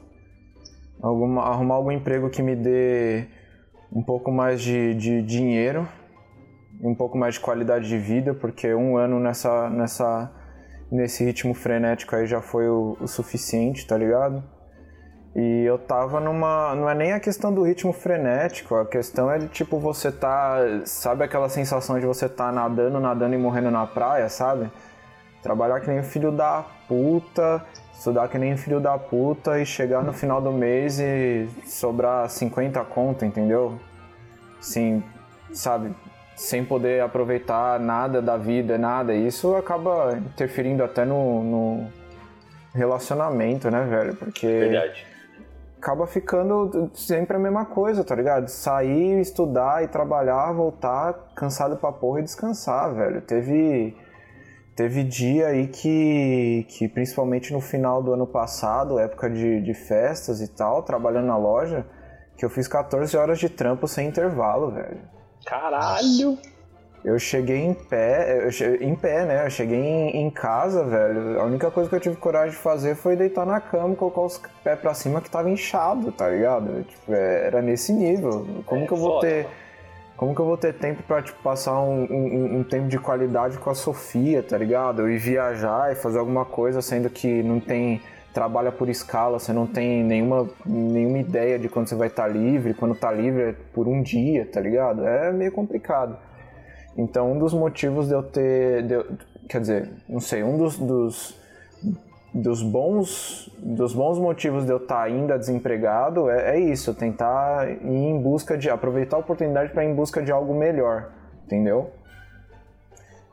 [1.02, 3.26] Alguma, arrumar algum emprego que me dê
[3.92, 5.88] um pouco mais de, de dinheiro,
[6.81, 10.33] um pouco mais de qualidade de vida, porque um ano nessa, nessa,
[10.90, 14.42] nesse ritmo frenético aí já foi o, o suficiente, tá ligado?
[15.36, 16.74] E eu tava numa.
[16.74, 20.58] Não é nem a questão do ritmo frenético, a questão é de tipo você tá.
[20.84, 24.70] Sabe aquela sensação de você tá nadando, nadando e morrendo na praia, sabe?
[25.42, 27.62] Trabalhar que nem filho da puta,
[27.92, 32.82] estudar que nem filho da puta e chegar no final do mês e sobrar 50
[32.86, 33.78] conto, entendeu?
[34.60, 35.04] Sim,
[35.52, 35.94] sabe?
[36.34, 39.14] Sem poder aproveitar nada da vida, nada.
[39.14, 41.92] Isso acaba interferindo até no, no
[42.74, 44.16] relacionamento, né, velho?
[44.16, 44.46] Porque.
[44.46, 45.17] Verdade
[45.78, 48.48] acaba ficando sempre a mesma coisa, tá ligado?
[48.48, 53.22] Sair, estudar e trabalhar, voltar cansado pra porra e descansar, velho.
[53.22, 53.96] Teve
[54.76, 60.40] teve dia aí que, que principalmente no final do ano passado, época de, de festas
[60.40, 61.84] e tal, trabalhando na loja,
[62.36, 65.00] que eu fiz 14 horas de trampo sem intervalo, velho.
[65.44, 66.38] Caralho!
[67.09, 69.47] Eu cheguei em pé, eu cheguei, em pé, né?
[69.47, 71.40] Eu cheguei em, em, casa, velho.
[71.40, 74.38] A única coisa que eu tive coragem de fazer foi deitar na cama, colocar os
[74.62, 76.85] pés pra cima que tava inchado, tá ligado?
[76.85, 78.47] Tipo, é, era nesse nível.
[78.66, 79.47] Como é, que eu vou foda, ter.
[80.18, 83.57] Como que eu vou ter tempo pra tipo, passar um, um, um, tempo de qualidade
[83.57, 85.09] com a Sofia, tá ligado?
[85.09, 88.03] Ir viajar e fazer alguma coisa, sendo que não tem.
[88.35, 92.29] Trabalha por escala, você não tem nenhuma, nenhuma ideia de quando você vai estar tá
[92.29, 95.07] livre, quando tá livre é por um dia, tá ligado?
[95.07, 96.27] É meio complicado.
[96.98, 98.82] Então, um dos motivos de eu ter.
[98.82, 99.04] De
[99.48, 101.40] quer dizer, não sei, um dos, dos,
[102.34, 107.87] dos, bons, dos bons motivos de eu estar ainda desempregado é, é isso, tentar ir
[107.87, 108.68] em busca de.
[108.68, 111.11] aproveitar a oportunidade para ir em busca de algo melhor,
[111.46, 111.92] entendeu?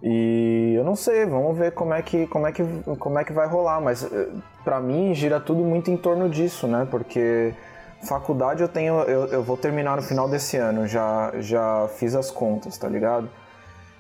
[0.04, 2.64] E eu não sei, vamos ver como é que, como é que,
[3.00, 4.28] como é que vai rolar, mas eh,
[4.64, 6.88] para mim gira tudo muito em torno disso, né?
[6.92, 7.56] Porque
[8.04, 12.30] faculdade eu tenho, eu, eu vou terminar no final desse ano, já, já fiz as
[12.30, 13.28] contas, tá ligado?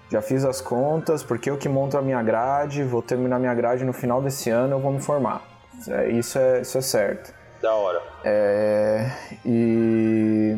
[0.10, 3.84] Já fiz as contas, porque eu que monto a minha grade, vou terminar minha grade
[3.84, 5.42] no final desse ano, eu vou me formar.
[5.88, 7.34] É, isso, é, isso é certo.
[7.62, 8.02] Da hora.
[8.24, 9.10] É,
[9.44, 10.58] e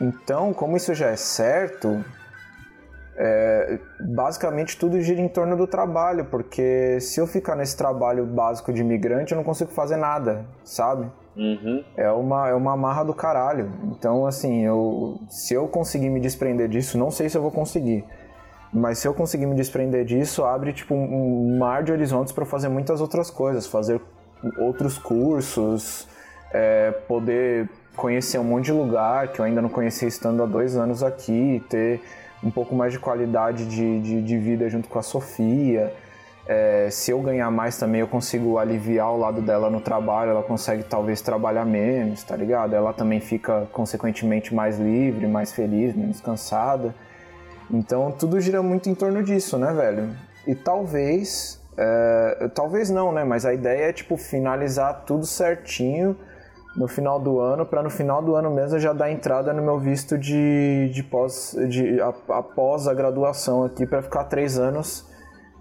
[0.00, 2.04] então, como isso já é certo,
[3.16, 8.72] é, basicamente tudo gira em torno do trabalho, porque se eu ficar nesse trabalho básico
[8.72, 11.10] de imigrante, eu não consigo fazer nada, sabe?
[11.36, 11.84] Uhum.
[11.96, 13.70] É, uma, é uma amarra do caralho.
[13.84, 18.04] Então, assim, eu, se eu conseguir me desprender disso, não sei se eu vou conseguir.
[18.74, 22.68] Mas se eu conseguir me desprender disso, abre tipo um mar de horizontes para fazer
[22.68, 24.00] muitas outras coisas, fazer
[24.58, 26.08] outros cursos,
[26.52, 30.76] é, poder conhecer um monte de lugar que eu ainda não conhecia estando há dois
[30.76, 32.00] anos aqui, ter
[32.42, 35.94] um pouco mais de qualidade de, de, de vida junto com a Sofia.
[36.44, 40.42] É, se eu ganhar mais também, eu consigo aliviar o lado dela no trabalho, ela
[40.42, 42.74] consegue talvez trabalhar menos, tá ligado?
[42.74, 46.92] Ela também fica consequentemente mais livre, mais feliz, menos cansada.
[47.70, 50.10] Então tudo gira muito em torno disso, né, velho?
[50.46, 53.24] E talvez, é, talvez não, né?
[53.24, 56.16] Mas a ideia é tipo finalizar tudo certinho
[56.76, 59.78] no final do ano, para no final do ano mesmo já dar entrada no meu
[59.78, 65.06] visto de, de pós, de após a graduação aqui para ficar três anos.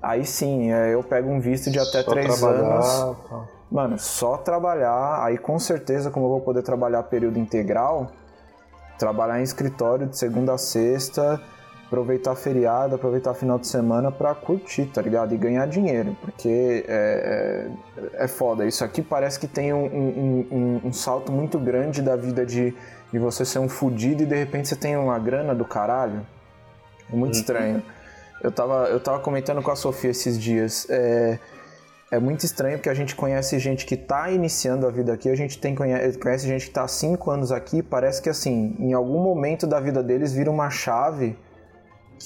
[0.01, 3.15] Aí sim, é, eu pego um visto de até só três anos.
[3.29, 3.45] Tá.
[3.71, 5.23] Mano, só trabalhar.
[5.23, 8.11] Aí com certeza, como eu vou poder trabalhar período integral,
[8.97, 11.39] trabalhar em escritório de segunda a sexta
[11.93, 15.35] aproveitar feriado, aproveitar final de semana para curtir, tá ligado?
[15.35, 17.69] E ganhar dinheiro, porque é,
[18.17, 18.65] é, é foda.
[18.65, 22.73] Isso aqui parece que tem um, um, um, um, salto muito grande da vida de,
[23.11, 26.25] de você ser um fudido e de repente você tem uma grana do caralho.
[27.11, 27.39] É muito uhum.
[27.39, 27.83] estranho.
[28.41, 30.87] Eu tava, eu tava comentando com a Sofia esses dias.
[30.89, 31.37] É,
[32.09, 35.35] é muito estranho porque a gente conhece gente que está iniciando a vida aqui, a
[35.35, 38.93] gente tem, conhece, conhece gente que está há 5 anos aqui, parece que assim, em
[38.93, 41.37] algum momento da vida deles vira uma chave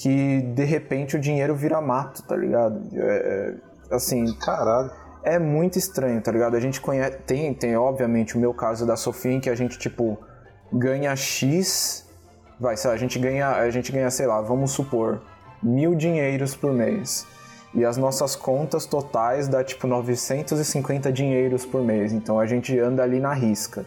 [0.00, 2.80] que de repente o dinheiro vira mato, tá ligado?
[2.94, 3.54] É,
[3.90, 4.32] é, assim.
[4.34, 4.90] Caralho.
[5.24, 6.56] É muito estranho, tá ligado?
[6.56, 7.18] A gente conhece.
[7.26, 10.16] Tem, tem, obviamente, o meu caso da Sofia, em que a gente, tipo,
[10.72, 12.06] ganha X.
[12.60, 15.20] Vai, sei lá, a gente ganha, a gente ganha, sei lá, vamos supor,
[15.60, 17.26] mil dinheiros por mês.
[17.74, 22.12] E as nossas contas totais dá tipo 950 dinheiros por mês.
[22.12, 23.84] Então a gente anda ali na risca.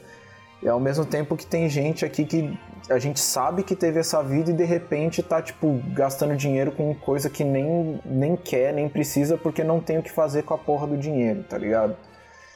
[0.62, 2.58] E ao mesmo tempo que tem gente aqui que
[2.90, 6.94] a gente sabe que teve essa vida e de repente tá, tipo, gastando dinheiro com
[6.94, 10.58] coisa que nem, nem quer, nem precisa, porque não tem o que fazer com a
[10.58, 11.96] porra do dinheiro, tá ligado?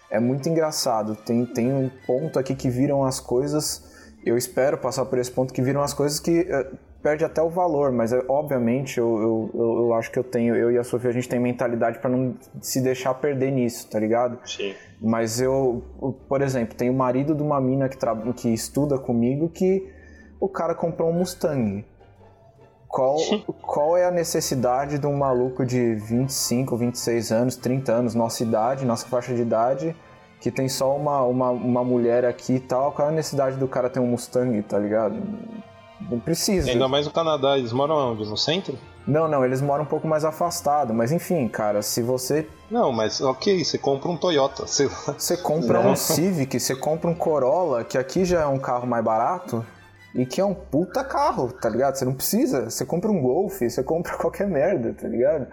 [0.09, 1.15] É muito engraçado.
[1.15, 3.83] Tem, tem um ponto aqui que viram as coisas.
[4.25, 6.47] Eu espero passar por esse ponto que viram as coisas que.
[7.05, 10.55] Eh, perde até o valor, mas eu, obviamente eu, eu, eu, acho que eu tenho,
[10.55, 13.99] eu e a Sofia, a gente tem mentalidade para não se deixar perder nisso, tá
[13.99, 14.39] ligado?
[14.43, 14.73] Sim.
[14.99, 15.83] Mas eu,
[16.27, 17.97] por exemplo, tenho o marido de uma mina que,
[18.35, 19.87] que estuda comigo que
[20.39, 21.85] o cara comprou um Mustang.
[22.87, 23.17] Qual,
[23.61, 28.83] qual é a necessidade de um maluco de 25, 26 anos, 30 anos, nossa idade,
[28.83, 29.95] nossa faixa de idade,
[30.41, 32.93] que tem só uma, uma, uma mulher aqui e tal?
[32.93, 35.21] Qual é a necessidade do cara ter um Mustang, tá ligado?
[36.01, 36.69] Não precisa.
[36.69, 38.27] Ainda mais no Canadá, eles moram onde?
[38.27, 38.77] No centro?
[39.07, 40.93] Não, não, eles moram um pouco mais afastado.
[40.93, 42.47] Mas enfim, cara, se você.
[42.69, 44.65] Não, mas ok, você compra um Toyota.
[44.67, 45.91] Você, você compra não.
[45.91, 49.65] um Civic, você compra um Corolla, que aqui já é um carro mais barato.
[50.13, 51.95] E que é um puta carro, tá ligado?
[51.95, 52.69] Você não precisa.
[52.69, 55.47] Você compra um Golf, você compra qualquer merda, tá ligado?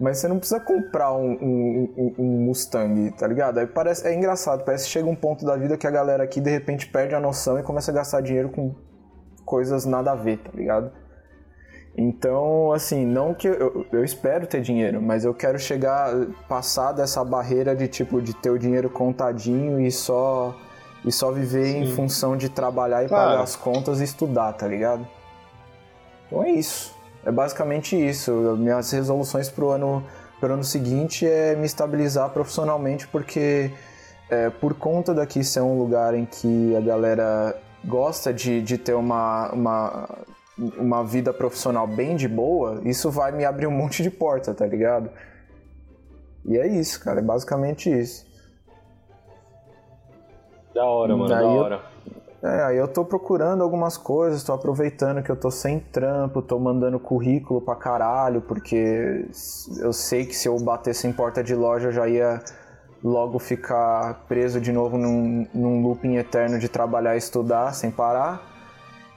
[0.00, 3.58] Mas você não precisa comprar um, um, um, Mustang, tá ligado?
[3.58, 6.40] Aí parece, é engraçado, parece que chega um ponto da vida que a galera aqui
[6.40, 8.74] de repente perde a noção e começa a gastar dinheiro com
[9.48, 10.92] coisas nada a ver, tá ligado?
[11.96, 16.14] Então, assim, não que eu, eu espero ter dinheiro, mas eu quero chegar,
[16.46, 20.54] passar dessa barreira de tipo de ter o dinheiro contadinho e só
[21.04, 21.82] e só viver Sim.
[21.82, 25.06] em função de trabalhar e pagar as contas e estudar, tá ligado?
[26.26, 26.94] Então é isso.
[27.24, 28.32] É basicamente isso.
[28.58, 30.04] Minhas resoluções pro ano
[30.40, 33.72] pro ano seguinte é me estabilizar profissionalmente porque
[34.30, 38.94] é, por conta daqui ser um lugar em que a galera gosta de, de ter
[38.94, 40.08] uma, uma,
[40.76, 44.66] uma vida profissional bem de boa, isso vai me abrir um monte de porta, tá
[44.66, 45.10] ligado?
[46.44, 48.26] E é isso, cara, é basicamente isso.
[50.74, 51.82] Da hora, mano, Daí da hora.
[52.42, 56.40] Eu, é, aí eu tô procurando algumas coisas, tô aproveitando que eu tô sem trampo,
[56.40, 59.26] tô mandando currículo pra caralho, porque
[59.80, 62.40] eu sei que se eu batesse em porta de loja eu já ia
[63.02, 68.42] logo ficar preso de novo num, num looping eterno de trabalhar e estudar sem parar.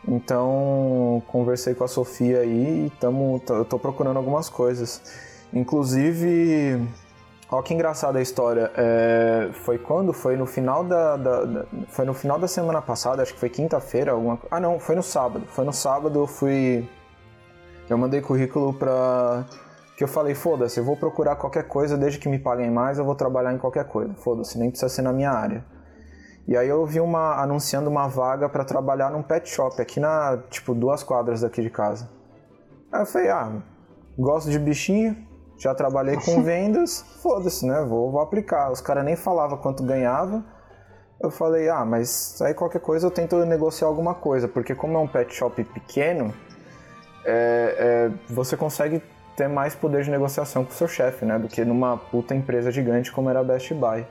[0.08, 5.02] Então, conversei com a Sofia aí e tamo, eu tô procurando algumas coisas.
[5.54, 6.82] Inclusive,
[7.52, 8.72] olha que engraçada a história.
[8.76, 10.12] É, foi quando?
[10.12, 13.50] Foi no final da, da, da, Foi no final da semana passada, acho que foi
[13.50, 14.12] quinta-feira.
[14.12, 14.40] Alguma...
[14.50, 15.46] Ah, não, foi no sábado.
[15.48, 16.88] Foi no sábado eu fui.
[17.90, 19.46] Eu mandei currículo pra
[19.98, 23.06] que eu falei, foda-se, eu vou procurar qualquer coisa, desde que me paguem mais, eu
[23.06, 24.14] vou trabalhar em qualquer coisa.
[24.16, 25.64] Foda-se, nem precisa ser na minha área.
[26.48, 30.40] E aí eu vi uma anunciando uma vaga para trabalhar num pet shop aqui na,
[30.50, 32.10] tipo, duas quadras daqui de casa.
[32.92, 33.62] Aí eu falei, ah,
[34.18, 35.16] gosto de bichinho,
[35.58, 37.86] já trabalhei com vendas, foda-se, né?
[37.88, 38.72] Vou, vou aplicar.
[38.72, 40.44] Os caras nem falavam quanto ganhava.
[41.22, 45.00] Eu falei, ah, mas aí qualquer coisa eu tento negociar alguma coisa, porque como é
[45.00, 46.34] um pet shop pequeno,
[47.24, 49.04] é, é, você consegue
[49.42, 51.40] ter mais poder de negociação com o seu chefe, né?
[51.40, 54.06] Do que numa puta empresa gigante como era a Best Buy.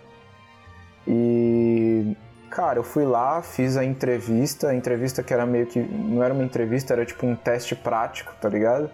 [1.06, 2.16] E
[2.50, 6.34] cara, eu fui lá, fiz a entrevista, a entrevista que era meio que não era
[6.34, 8.90] uma entrevista, era tipo um teste prático, tá ligado?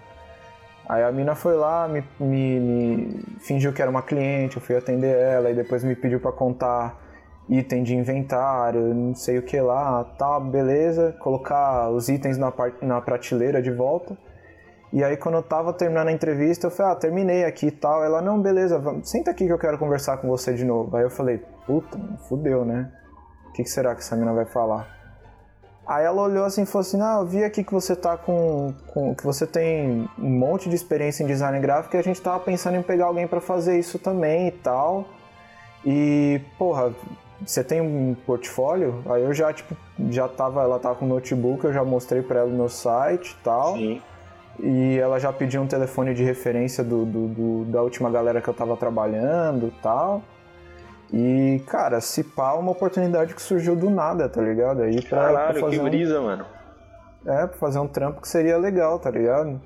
[0.87, 4.77] Aí a mina foi lá, me, me, me fingiu que era uma cliente, eu fui
[4.77, 7.01] atender ela e depois me pediu para contar
[7.49, 13.01] item de inventário, não sei o que lá, tá, beleza, colocar os itens na, na
[13.01, 14.16] prateleira de volta.
[14.97, 18.03] E aí quando eu tava terminando a entrevista, eu falei, ah, terminei aqui e tal.
[18.03, 20.97] Ela, não, beleza, senta aqui que eu quero conversar com você de novo.
[20.97, 22.91] Aí eu falei, puta, fudeu, né?
[23.47, 24.89] O que, será que essa mina vai falar?
[25.87, 28.73] Aí ela olhou assim e falou assim, ah, eu vi aqui que você tá com,
[28.87, 32.41] com, que você tem um monte de experiência em design gráfico e a gente tava
[32.41, 35.05] pensando em pegar alguém para fazer isso também e tal.
[35.85, 36.95] E, porra,
[37.45, 39.03] você tem um portfólio?
[39.11, 39.77] Aí eu já, tipo,
[40.09, 43.45] já tava, ela tava com notebook, eu já mostrei para ela o meu site e
[43.45, 43.75] tal.
[43.75, 44.01] Sim
[44.61, 48.49] e ela já pediu um telefone de referência do, do, do, da última galera que
[48.49, 50.23] eu tava trabalhando e tal.
[51.12, 54.83] E, cara, se pá, uma oportunidade que surgiu do nada, tá ligado?
[54.83, 56.25] Aí pra, Caralho, pra fazer que brisa, um...
[56.25, 56.47] mano.
[57.27, 59.61] É, pra fazer um trampo que seria legal, tá ligado?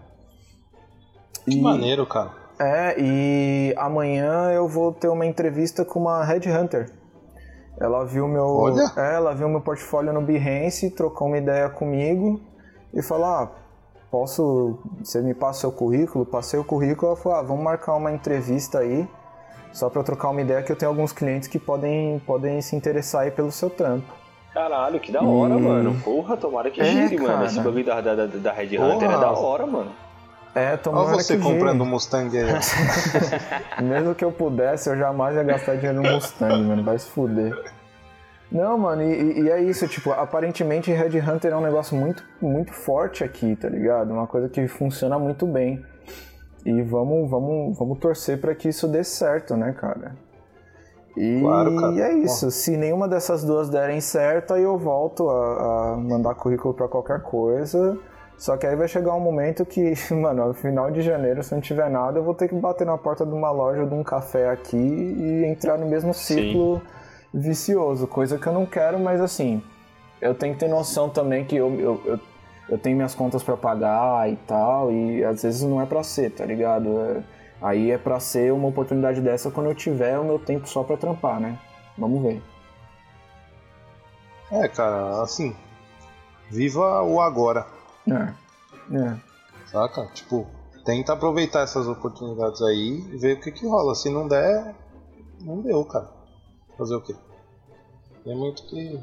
[1.45, 1.63] Que e...
[1.63, 2.31] maneiro, cara.
[2.59, 6.91] É, e amanhã eu vou ter uma entrevista com uma Headhunter.
[7.81, 8.93] Ela viu meu, Olha.
[8.97, 12.39] É, ela viu meu portfólio no Behance, trocou uma ideia comigo
[12.93, 13.53] e falou: ah,
[14.11, 16.27] posso, você me passa o seu currículo?
[16.27, 19.09] Passei o currículo, ela falou, ah, vamos marcar uma entrevista aí,
[19.73, 23.23] só para trocar uma ideia que eu tenho alguns clientes que podem, podem se interessar
[23.23, 24.13] aí pelo seu trampo.
[24.53, 25.61] Caralho, que da hora, e...
[25.61, 26.01] mano.
[26.03, 27.35] Porra, tomara que é, gire, cara.
[27.35, 27.45] mano.
[27.47, 29.93] Esse bagulho da, da, da Red Hunter é da hora, mano.
[30.53, 32.53] É, tomara Olha você que comprando um Mustang aí.
[33.81, 36.83] Mesmo que eu pudesse, eu jamais ia gastar dinheiro no Mustang, mano.
[36.83, 37.57] Vai se fuder.
[38.51, 42.73] Não, mano, e, e, é isso, tipo, aparentemente Red Hunter é um negócio muito, muito
[42.73, 44.13] forte aqui, tá ligado?
[44.13, 45.85] Uma coisa que funciona muito bem.
[46.67, 50.15] E vamos, vamos, vamos torcer para que isso dê certo, né, cara?
[51.17, 52.01] E claro, cara.
[52.01, 52.51] é isso.
[52.51, 57.23] Se nenhuma dessas duas derem certo, aí eu volto a, a mandar currículo para qualquer
[57.23, 57.99] coisa.
[58.37, 61.61] Só que aí vai chegar um momento que, mano, no final de janeiro, se não
[61.61, 64.51] tiver nada, eu vou ter que bater na porta de uma loja de um café
[64.51, 67.00] aqui e entrar no mesmo ciclo Sim.
[67.33, 69.63] Vicioso, coisa que eu não quero, mas assim,
[70.21, 72.21] eu tenho que ter noção também que eu, eu, eu,
[72.69, 76.31] eu tenho minhas contas para pagar e tal, e às vezes não é pra ser,
[76.31, 77.01] tá ligado?
[77.01, 77.23] É,
[77.63, 80.97] aí é pra ser uma oportunidade dessa quando eu tiver o meu tempo só pra
[80.97, 81.59] trampar, né?
[81.97, 82.43] Vamos ver.
[84.51, 85.55] É, cara, assim,
[86.51, 87.67] viva o agora.
[88.09, 88.33] É.
[88.97, 89.17] É.
[89.67, 90.07] Saca?
[90.13, 90.47] Tipo,
[90.85, 93.95] tenta aproveitar essas oportunidades aí e ver o que que rola.
[93.95, 94.75] Se não der,
[95.41, 96.20] não deu, cara.
[96.81, 97.15] Fazer o quê?
[98.25, 98.99] É muito que.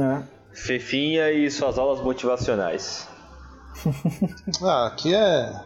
[0.00, 0.22] É.
[0.54, 3.06] Fefinha e suas aulas motivacionais.
[4.64, 5.62] ah, aqui é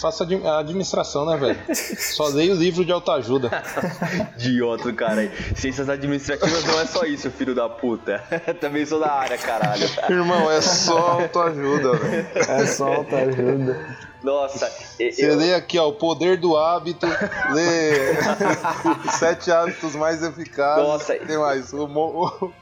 [0.00, 1.58] Faça a administração, né, velho?
[1.74, 3.50] Só leio o livro de autoajuda.
[4.36, 5.30] Idiota, cara.
[5.54, 8.22] Ciências administrativas não é só isso, filho da puta.
[8.60, 9.88] Também sou da área, caralho.
[10.08, 12.26] Irmão, é só autoajuda, velho.
[12.34, 13.96] É só autoajuda.
[14.22, 15.36] Nossa, Você eu...
[15.36, 17.06] lê aqui, ó, o poder do hábito,
[17.52, 18.16] lê
[19.18, 20.84] sete hábitos mais eficazes.
[20.84, 22.52] Nossa, tem mais, o, o,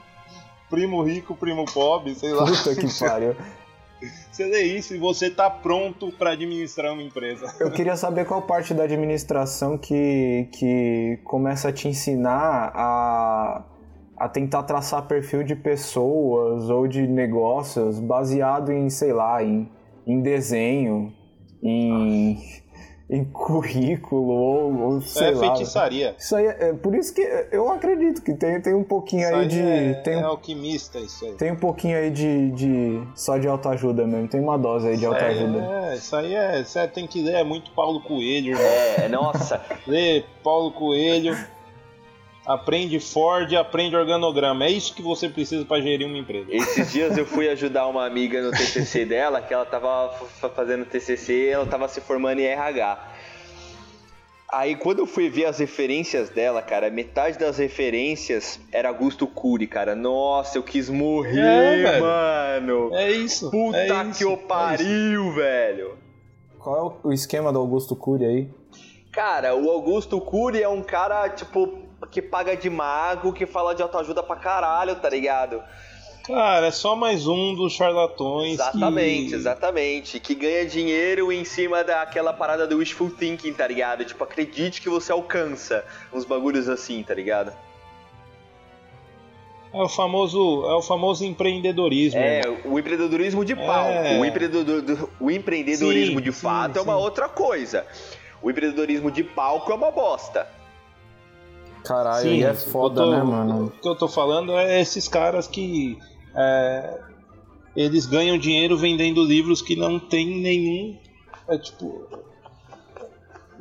[0.68, 2.44] primo rico, primo pobre, sei lá.
[2.44, 3.34] Puta que pariu.
[4.30, 7.54] Você lê isso e você tá pronto para administrar uma empresa.
[7.60, 13.64] Eu queria saber qual parte da administração que, que começa a te ensinar a,
[14.16, 19.70] a tentar traçar perfil de pessoas ou de negócios baseado em, sei lá, em,
[20.06, 21.12] em desenho,
[21.62, 22.63] em
[23.08, 25.40] em currículo ou, ou sei é lá.
[25.40, 26.14] feitiçaria.
[26.18, 27.20] Isso aí é, é, por isso que
[27.52, 31.24] eu acredito que tem, tem um pouquinho isso aí de é, tem é alquimista isso
[31.24, 31.32] aí.
[31.34, 35.04] Tem um pouquinho aí de, de só de autoajuda mesmo, tem uma dose aí de
[35.04, 35.58] autoajuda.
[35.58, 38.64] É, isso aí é, você tem que ler é muito Paulo Coelho, irmão.
[38.64, 39.60] É, nossa.
[39.86, 41.36] Lê Paulo Coelho.
[42.46, 44.66] Aprende Ford, aprende organograma.
[44.66, 46.46] É isso que você precisa para gerir uma empresa.
[46.50, 50.10] Esses dias eu fui ajudar uma amiga no TCC dela, que ela tava
[50.54, 53.12] fazendo TCC, ela tava se formando em RH.
[54.52, 59.66] Aí quando eu fui ver as referências dela, cara, metade das referências era Augusto Cury,
[59.66, 59.96] cara.
[59.96, 62.94] Nossa, eu quis morrer, é, mano.
[62.94, 63.50] É isso.
[63.50, 65.98] Puta é que eu pariu, é velho.
[66.58, 68.48] Qual é o esquema do Augusto Cury aí?
[69.10, 71.83] Cara, o Augusto Cury é um cara, tipo,
[72.14, 75.60] que paga de mago, que fala de autoajuda pra caralho, tá ligado?
[76.24, 78.52] Cara, é só mais um dos charlatões.
[78.52, 79.34] Exatamente, que...
[79.34, 80.20] exatamente.
[80.20, 84.04] Que ganha dinheiro em cima daquela parada do wishful thinking, tá ligado?
[84.04, 87.52] Tipo, acredite que você alcança uns bagulhos assim, tá ligado?
[89.72, 92.20] É o famoso, é o famoso empreendedorismo.
[92.20, 93.90] É, o empreendedorismo de palco.
[93.90, 94.20] É.
[94.20, 97.02] O, empreendedor, o empreendedorismo sim, de fato sim, é uma sim.
[97.02, 97.84] outra coisa.
[98.40, 100.46] O empreendedorismo de palco é uma bosta.
[101.84, 103.66] Caralho, Sim, é foda, tô, né, mano?
[103.66, 105.98] O que eu tô falando é esses caras que.
[106.34, 106.98] É,
[107.76, 110.98] eles ganham dinheiro vendendo livros que não tem nenhum.
[111.46, 112.06] É tipo.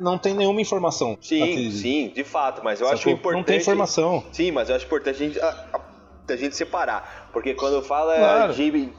[0.00, 1.16] Não tem nenhuma informação.
[1.20, 3.36] Sim, sim, de fato, mas eu Só acho importante.
[3.36, 4.24] Não tem informação.
[4.32, 7.28] Sim, mas eu acho importante a gente, a, a, a gente separar.
[7.32, 8.54] Porque quando fala claro.
[8.54, 8.90] de,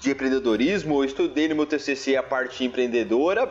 [0.00, 3.50] de empreendedorismo, eu estudei no meu TCC a parte empreendedora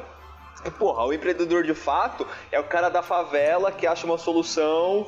[0.72, 5.08] porra, o empreendedor de fato é o cara da favela que acha uma solução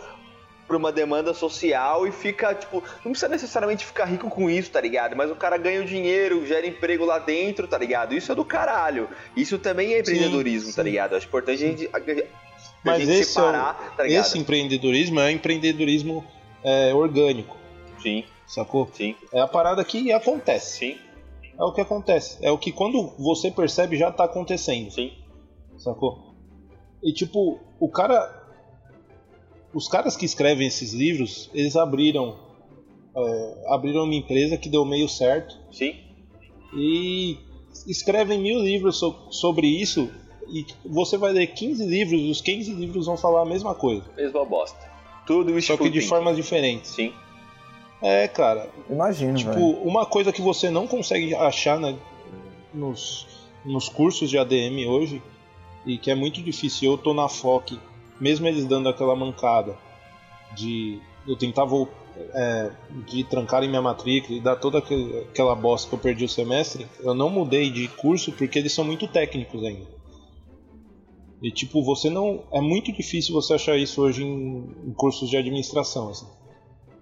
[0.68, 4.82] para uma demanda social e fica, tipo, não precisa necessariamente ficar rico com isso, tá
[4.82, 5.16] ligado?
[5.16, 8.14] Mas o cara ganha o dinheiro, gera emprego lá dentro, tá ligado?
[8.14, 9.08] Isso é do caralho.
[9.36, 11.16] Isso também é empreendedorismo, sim, tá ligado?
[11.16, 11.99] Acho importante a gente, a,
[12.84, 14.22] Mas gente esse separar, é o, tá ligado?
[14.22, 16.26] Esse empreendedorismo é empreendedorismo
[16.64, 17.55] é, orgânico.
[18.03, 18.26] Sim.
[18.45, 18.89] Sacou?
[18.93, 19.16] Sim.
[19.32, 20.80] É a parada que acontece.
[20.80, 20.97] Sim.
[21.58, 22.38] É o que acontece.
[22.41, 24.91] É o que quando você percebe já tá acontecendo.
[24.91, 25.14] Sim
[25.78, 26.36] sacou?
[27.03, 28.45] E tipo, o cara.
[29.73, 32.36] Os caras que escrevem esses livros, eles abriram.
[33.15, 35.57] É, abriram uma empresa que deu meio certo.
[35.71, 35.95] Sim.
[36.73, 37.38] E
[37.88, 40.09] escrevem mil livros so sobre isso.
[40.49, 44.05] E você vai ler 15 livros, e os 15 livros vão falar a mesma coisa.
[44.15, 44.80] Mesma bosta.
[45.25, 46.91] Tudo isso Só que de formas diferentes.
[46.91, 47.13] Sim.
[48.01, 48.69] É, cara.
[48.89, 49.34] Imagina.
[49.34, 49.84] Tipo, véio.
[49.84, 51.97] uma coisa que você não consegue achar né,
[52.73, 53.28] nos,
[53.65, 55.21] nos cursos de ADM hoje
[55.88, 56.91] e que é muito difícil.
[56.91, 57.79] Eu tô na FOC,
[58.19, 59.77] mesmo eles dando aquela mancada
[60.55, 61.95] de eu tentar voltar,
[62.33, 62.71] é,
[63.05, 67.29] de minha matrícula e dar toda aquela bosta que eu perdi o semestre, eu não
[67.29, 69.97] mudei de curso porque eles são muito técnicos ainda.
[71.41, 72.43] E tipo, você não.
[72.51, 76.09] É muito difícil você achar isso hoje em, em cursos de administração.
[76.09, 76.27] Assim.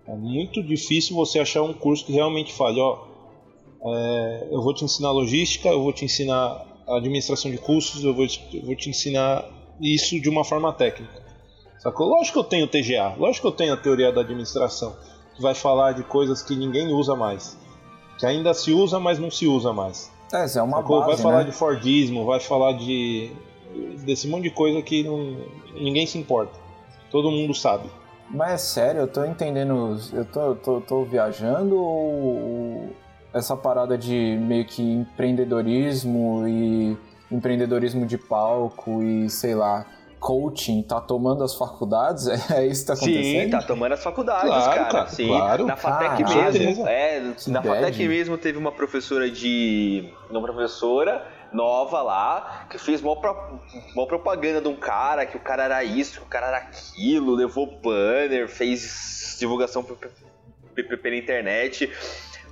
[0.05, 3.05] É muito difícil você achar um curso que realmente fale, ó.
[3.81, 8.27] É, eu vou te ensinar logística, eu vou te ensinar administração de custos, eu vou,
[8.27, 9.45] te, eu vou te ensinar
[9.79, 11.23] isso de uma forma técnica.
[11.79, 12.07] Sacou?
[12.07, 14.95] Lógico que eu tenho TGA, lógico que eu tenho a teoria da administração,
[15.35, 17.57] que vai falar de coisas que ninguém usa mais.
[18.17, 20.11] Que ainda se usa, mas não se usa mais.
[20.31, 20.99] É, isso é uma Sacou?
[21.01, 21.49] base, vai falar né?
[21.49, 23.31] de Fordismo, vai falar de.
[24.03, 25.37] desse monte de coisa que não,
[25.75, 26.57] ninguém se importa.
[27.11, 27.89] Todo mundo sabe.
[28.29, 29.99] Mas é sério, eu tô entendendo.
[30.11, 32.89] Eu tô, tô, tô viajando ou
[33.35, 36.97] essa parada de meio que empreendedorismo e
[37.29, 39.85] empreendedorismo de palco e sei lá,
[40.19, 42.27] coaching tá tomando as faculdades?
[42.49, 43.43] É isso que tá acontecendo?
[43.43, 45.07] Sim, tá tomando as faculdades, Claro, cara.
[45.07, 45.27] Sim.
[45.27, 45.65] claro.
[45.65, 46.59] Na FATEC Caralho.
[46.59, 46.87] mesmo.
[46.87, 47.81] É, Que na bad.
[47.81, 50.09] FATEC mesmo teve uma professora de.
[50.29, 53.15] Uma professora nova lá, que fez mó
[54.07, 57.79] propaganda de um cara, que o cara era isso, que o cara era aquilo, levou
[57.81, 61.89] banner, fez divulgação pela internet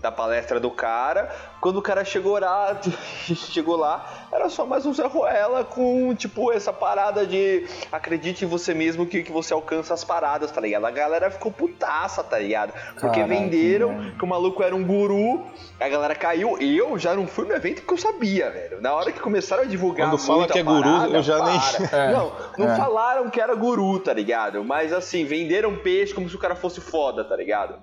[0.03, 1.31] da palestra do cara.
[1.61, 2.77] Quando o cara chegou lá,
[3.23, 8.47] chegou lá, era só mais um Zé Ruela com, tipo, essa parada de acredite em
[8.47, 10.85] você mesmo que, que você alcança as paradas, tá ligado?
[10.85, 12.73] A galera ficou putaça, tá ligado?
[12.99, 14.17] Porque Caraca, venderam mano.
[14.17, 15.41] que o maluco era um guru,
[15.79, 16.57] a galera caiu.
[16.59, 18.81] Eu já não fui no evento porque eu sabia, velho.
[18.81, 21.59] Na hora que começaram a divulgar Quando fala que é guru, parada, eu já nem-
[21.59, 21.83] para.
[22.03, 22.75] É, Não, não é.
[22.75, 24.61] falaram que era guru, tá ligado?
[24.65, 27.75] Mas assim, venderam peixe como se o cara fosse foda, tá ligado?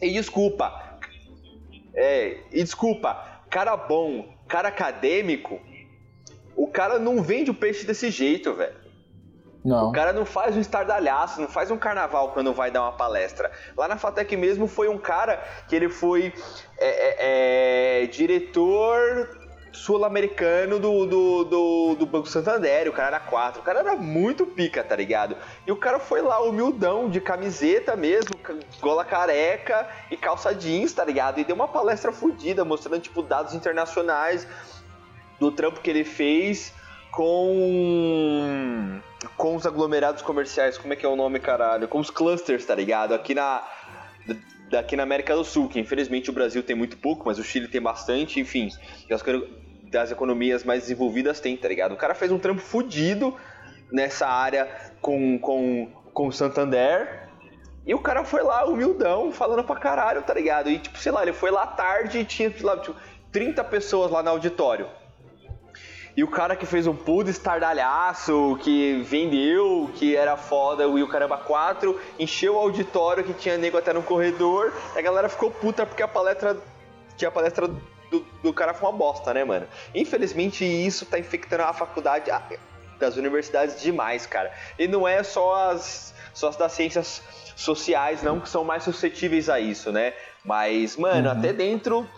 [0.00, 0.88] E desculpa.
[2.00, 5.60] É, e desculpa, cara bom, cara acadêmico,
[6.56, 8.80] o cara não vende o peixe desse jeito, velho.
[9.62, 9.90] Não.
[9.90, 13.52] O cara não faz um estardalhaço, não faz um carnaval quando vai dar uma palestra.
[13.76, 15.36] Lá na Fatec mesmo foi um cara
[15.68, 16.32] que ele foi
[16.78, 19.28] é, é, é, diretor
[19.72, 24.46] sul-americano do, do, do, do Banco Santander, o cara era quatro, o cara era muito
[24.46, 25.36] pica, tá ligado?
[25.66, 28.38] E o cara foi lá humildão, de camiseta mesmo,
[28.80, 31.38] gola careca e calça jeans, tá ligado?
[31.40, 34.46] E deu uma palestra fodida, mostrando, tipo, dados internacionais
[35.38, 36.74] do trampo que ele fez
[37.10, 39.00] com
[39.36, 41.88] com os aglomerados comerciais, como é que é o nome, caralho?
[41.88, 43.14] Com os clusters, tá ligado?
[43.14, 43.66] Aqui na
[44.70, 47.66] daqui na América do Sul, que infelizmente o Brasil tem muito pouco, mas o Chile
[47.66, 48.68] tem bastante, enfim,
[49.08, 49.48] e co-
[49.90, 51.92] das economias mais desenvolvidas tem, tá ligado?
[51.92, 53.36] O cara fez um trampo fudido
[53.90, 54.68] nessa área
[55.00, 57.28] com com com Santander.
[57.86, 60.68] E o cara foi lá, humildão, falando pra caralho, tá ligado?
[60.68, 62.94] E, tipo, sei lá, ele foi lá tarde e tinha, lá, tipo,
[63.32, 64.86] 30 pessoas lá no auditório.
[66.16, 71.38] E o cara que fez um puto estardalhaço, que vendeu, que era foda, o caramba
[71.38, 76.02] 4, encheu o auditório que tinha nego até no corredor, a galera ficou puta porque
[76.02, 76.56] a palestra.
[77.16, 77.70] Que a palestra
[78.10, 79.66] do, do cara foi uma bosta, né, mano?
[79.94, 82.30] Infelizmente isso tá infectando a faculdade
[82.98, 84.52] das universidades demais, cara.
[84.78, 87.22] E não é só as, só as das ciências
[87.56, 90.12] sociais, não, que são mais suscetíveis a isso, né?
[90.44, 91.38] Mas, mano, Uhum.
[91.38, 92.08] até dentro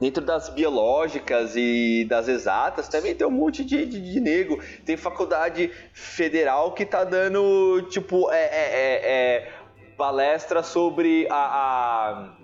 [0.00, 4.62] dentro das biológicas e das exatas também tem um monte de, de, de nego.
[4.86, 9.52] Tem faculdade federal que tá dando, tipo, é, é, é, é,
[9.96, 12.37] palestra sobre a, a-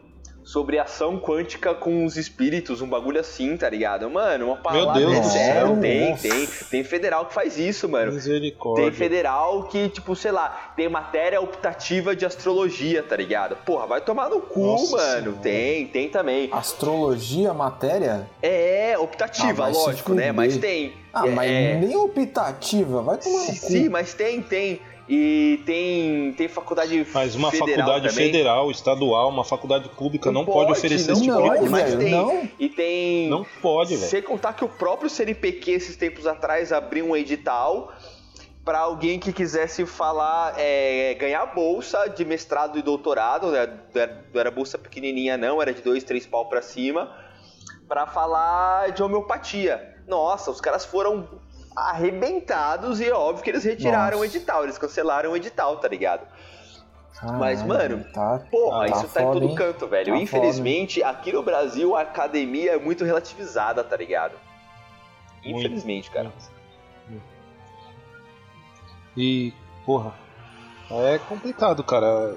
[0.44, 4.08] sobre ação quântica com os espíritos, um bagulho assim, tá ligado?
[4.10, 5.80] Mano, uma palavra Deus é do sério, céu.
[5.80, 6.28] tem, Nossa.
[6.28, 8.12] tem, tem federal que faz isso, mano.
[8.12, 8.84] Misericórdia.
[8.84, 13.56] Tem federal que, tipo, sei lá, tem matéria optativa de astrologia, tá ligado?
[13.64, 15.22] Porra, vai tomar no cu, Nossa mano.
[15.22, 15.40] Senhora.
[15.42, 16.50] Tem, tem também.
[16.52, 18.28] Astrologia, matéria?
[18.42, 20.30] É, optativa, Ah, lógico, né?
[20.30, 20.92] Mas tem.
[21.12, 23.52] Ah, é, mas é, nem optativa, vai tomar no cu.
[23.54, 24.80] sim, mas tem, tem.
[25.06, 28.26] E tem, tem faculdade Mas uma federal faculdade também.
[28.32, 31.70] federal, estadual, uma faculdade pública não, Não pode, pode, oferecer não esse tipo pode, de
[31.70, 31.96] coisa.
[31.98, 32.10] tem.
[32.10, 32.48] não.
[32.58, 33.28] E tem.
[33.28, 34.08] Não pode, velho.
[34.10, 37.92] Sem contar que o próprio CNPq, esses tempos atrás, abriu um edital
[38.64, 43.66] para alguém que quisesse falar, é, ganhar bolsa de mestrado e doutorado, né?
[43.94, 47.14] não era- não era bolsa pequenininha não, era de dois, três pau para cima,
[47.86, 49.96] para falar de homeopatia.
[50.08, 51.28] Nossa, os caras foram
[51.76, 54.22] arrebentados e é óbvio que eles retiraram Nossa.
[54.22, 56.26] o edital, eles cancelaram o edital, tá ligado?
[57.38, 57.68] Mas, Caralho,
[57.98, 59.54] mano, tá, Porra, tá isso tá em foda, todo hein?
[59.54, 60.12] canto, velho.
[60.12, 64.34] Tá Infelizmente, aqui no Brasil, a academia é muito relativizada, tá ligado?
[65.44, 65.58] Muito.
[65.60, 66.30] Infelizmente, cara.
[69.16, 69.52] E,
[69.86, 70.12] porra,
[70.90, 72.36] é complicado, cara.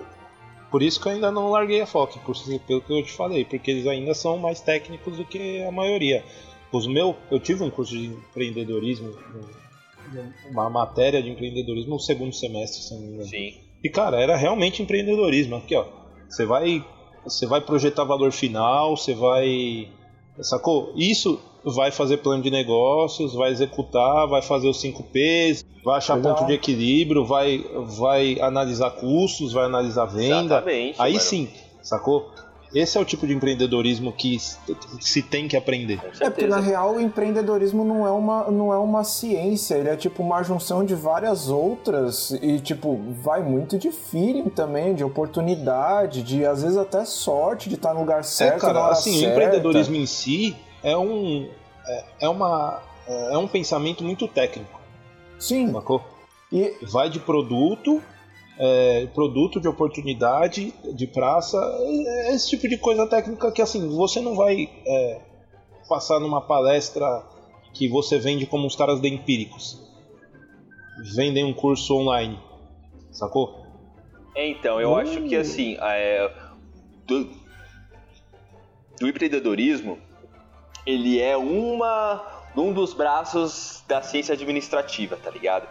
[0.70, 2.36] Por isso que eu ainda não larguei a foto, por-
[2.68, 6.24] pelo que eu te falei, porque eles ainda são mais técnicos do que a maioria.
[6.72, 12.34] Os meu, eu tive um curso de empreendedorismo, um- uma matéria de empreendedorismo no segundo
[12.34, 13.30] semestre, se não me engano.
[13.30, 13.54] Sim.
[13.84, 15.56] E cara, era realmente empreendedorismo.
[15.58, 15.86] Aqui, ó.
[16.30, 16.84] Você vai,
[17.24, 19.90] você vai projetar valor final, você vai,
[20.42, 20.92] sacou?
[20.96, 26.16] Isso vai fazer plano de negócios, vai executar, vai fazer os 5 P's, vai achar
[26.16, 26.36] Legal.
[26.36, 27.64] ponto de equilíbrio, vai,
[27.98, 30.56] vai analisar custos, vai analisar venda.
[30.56, 31.02] Exatamente.
[31.02, 31.24] Aí mano.
[31.24, 31.50] sim,
[31.82, 32.32] sacou?
[32.74, 34.38] Esse é o tipo de empreendedorismo que
[35.00, 36.00] se tem que aprender.
[36.20, 39.96] É porque na real o empreendedorismo não é, uma, não é uma ciência, ele é
[39.96, 46.22] tipo uma junção de várias outras e tipo vai muito de feeling também, de oportunidade,
[46.22, 49.12] de às vezes até sorte de estar no lugar certo é, cara, na hora assim,
[49.12, 49.34] o certa.
[49.34, 51.48] empreendedorismo em si, é um
[51.86, 54.80] é, é uma é, é um pensamento muito técnico.
[55.40, 55.72] Sim.
[55.72, 56.04] Sacou?
[56.52, 56.76] E...
[56.82, 58.02] Vai de produto,
[58.60, 64.20] é, produto de oportunidade, de praça, é, esse tipo de coisa técnica que assim, você
[64.20, 65.22] não vai é,
[65.88, 67.24] passar numa palestra
[67.74, 69.86] que você vende como os caras da Empíricos.
[71.16, 72.40] Vendem um curso online.
[73.12, 73.66] Sacou?
[74.36, 74.96] Então, eu uh.
[74.98, 76.32] acho que assim, é,
[77.06, 77.30] do,
[79.00, 80.00] do empreendedorismo,
[80.86, 85.68] ele é uma um dos braços da ciência administrativa, tá ligado?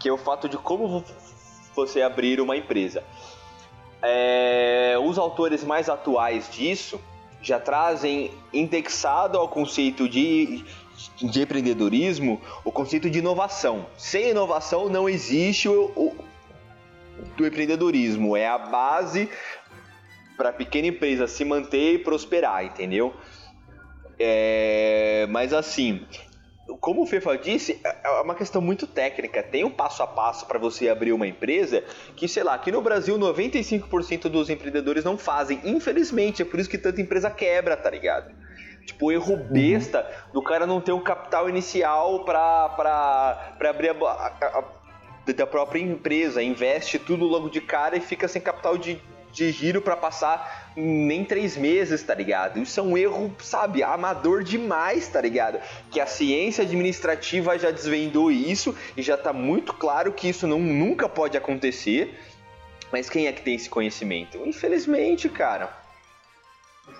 [0.00, 1.04] Que é o fato de como
[1.74, 3.02] você abrir uma empresa.
[4.02, 7.00] É, os autores mais atuais disso
[7.42, 10.64] já trazem indexado ao conceito de,
[11.16, 13.86] de empreendedorismo o conceito de inovação.
[13.96, 16.16] Sem inovação não existe o, o
[17.36, 18.36] do empreendedorismo.
[18.36, 19.28] É a base
[20.36, 23.14] para a pequena empresa se manter e prosperar, entendeu?
[24.18, 26.06] É, mas assim,
[26.80, 29.42] como o Fefa disse, é, é uma questão muito técnica.
[29.42, 31.84] Tem um passo a passo para você abrir uma empresa
[32.16, 35.60] que, sei lá, aqui no Brasil 95% dos empreendedores não fazem.
[35.64, 38.34] Infelizmente, é por isso que tanta empresa quebra, tá ligado?
[38.84, 39.48] Tipo, erro uhum.
[39.50, 45.46] besta do cara não ter um capital inicial para pra abrir a, a, a, da
[45.46, 46.42] própria empresa.
[46.42, 49.00] Investe tudo logo de cara e fica sem capital de,
[49.34, 52.58] de giro para passar nem três meses, tá ligado?
[52.60, 55.58] Isso é um erro, sabe, amador demais, tá ligado?
[55.90, 60.60] Que a ciência administrativa já desvendou isso e já tá muito claro que isso não,
[60.60, 62.18] nunca pode acontecer.
[62.92, 64.38] Mas quem é que tem esse conhecimento?
[64.46, 65.76] Infelizmente, cara.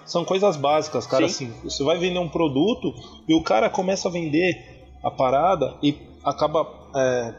[0.05, 1.29] São coisas básicas, cara.
[1.29, 1.47] Sim.
[1.47, 2.93] Assim, você vai vender um produto
[3.29, 6.67] e o cara começa a vender a parada e acaba
[6.97, 7.35] é,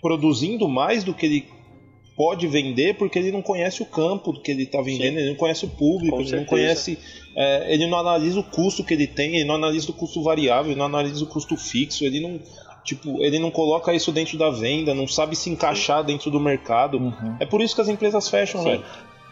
[0.00, 1.57] produzindo mais do que ele
[2.18, 5.20] pode vender porque ele não conhece o campo que ele está vendendo, Sim.
[5.20, 6.40] ele não conhece o público, Com ele certeza.
[6.40, 6.98] não conhece,
[7.36, 10.72] é, ele não analisa o custo que ele tem, ele não analisa o custo variável,
[10.72, 12.40] ele não analisa o custo fixo, ele não
[12.82, 16.06] tipo, ele não coloca isso dentro da venda, não sabe se encaixar Sim.
[16.06, 16.98] dentro do mercado.
[16.98, 17.36] Uhum.
[17.38, 18.84] É por isso que as empresas fecham, velho.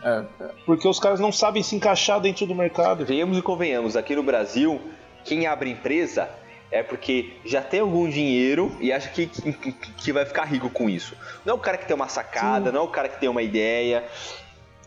[0.05, 0.24] É.
[0.64, 3.05] Porque os caras não sabem se encaixar dentro do mercado.
[3.05, 4.80] Venhamos e convenhamos, aqui no Brasil,
[5.24, 6.28] quem abre empresa
[6.71, 10.89] é porque já tem algum dinheiro e acha que, que, que, vai ficar rico com
[10.89, 11.17] isso.
[11.45, 12.75] Não é o cara que tem uma sacada, Sim.
[12.75, 14.05] não é o cara que tem uma ideia,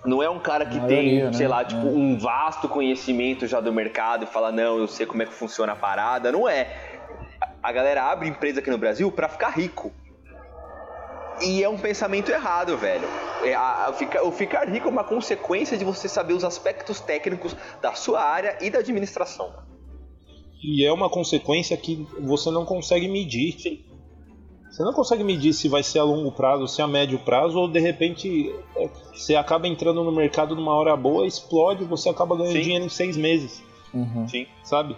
[0.05, 1.33] não é um cara que maioria, tem, né?
[1.33, 1.89] sei lá, tipo, é.
[1.89, 5.73] um vasto conhecimento já do mercado e fala, não, eu sei como é que funciona
[5.73, 6.31] a parada.
[6.31, 6.99] Não é.
[7.61, 9.91] A galera abre empresa aqui no Brasil para ficar rico.
[11.41, 13.07] E é um pensamento errado, velho.
[13.43, 17.93] É, a, o ficar rico é uma consequência de você saber os aspectos técnicos da
[17.93, 19.53] sua área e da administração.
[20.61, 23.55] E é uma consequência que você não consegue medir.
[24.69, 27.57] Você não consegue medir se vai ser a longo prazo, se é a médio prazo,
[27.57, 32.35] ou de repente é, você acaba entrando no mercado numa hora boa, explode, você acaba
[32.35, 32.61] ganhando Sim.
[32.61, 33.63] dinheiro em seis meses.
[33.93, 34.27] Uhum.
[34.27, 34.45] Sim.
[34.63, 34.95] Sabe?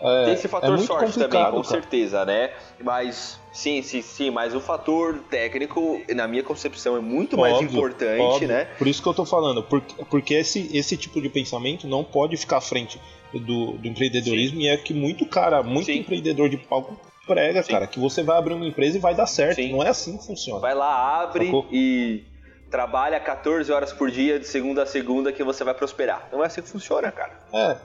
[0.00, 1.64] É, Tem esse fator é sorte também, com cara.
[1.64, 2.50] certeza, né?
[2.80, 7.72] Mas sim, sim, sim, mas o fator técnico, na minha concepção, é muito óbvio, mais
[7.72, 8.48] importante, óbvio.
[8.48, 8.66] né?
[8.78, 12.36] Por isso que eu tô falando, porque, porque esse, esse tipo de pensamento não pode
[12.36, 13.00] ficar à frente
[13.32, 14.64] do, do empreendedorismo sim.
[14.64, 15.98] e é que muito cara, muito sim.
[15.98, 17.72] empreendedor de palco prega, sim.
[17.72, 19.60] cara, que você vai abrir uma empresa e vai dar certo.
[19.68, 20.60] Não é assim que funciona.
[20.60, 21.66] Vai lá, abre Sacou?
[21.70, 22.24] e
[22.70, 26.28] trabalha 14 horas por dia, de segunda a segunda, que você vai prosperar.
[26.32, 27.38] Não é assim que funciona, cara.
[27.52, 27.76] É,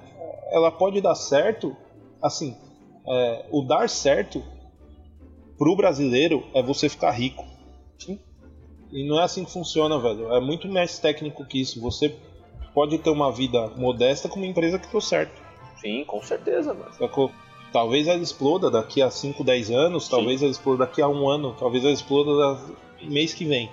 [0.51, 1.75] ela pode dar certo,
[2.21, 2.55] assim,
[3.07, 4.43] é, o dar certo
[5.57, 7.45] pro brasileiro é você ficar rico.
[7.99, 8.19] Sim.
[8.91, 10.31] E não é assim que funciona, velho.
[10.33, 11.81] É muito mais técnico que isso.
[11.81, 12.15] Você
[12.73, 15.41] pode ter uma vida modesta com uma empresa que deu certo.
[15.79, 16.93] Sim, com certeza, mano.
[16.97, 17.31] Sacou?
[17.71, 20.11] Talvez ela exploda daqui a 5, 10 anos, Sim.
[20.11, 22.59] talvez ela exploda daqui a um ano, talvez ela exploda
[23.01, 23.69] mês que vem.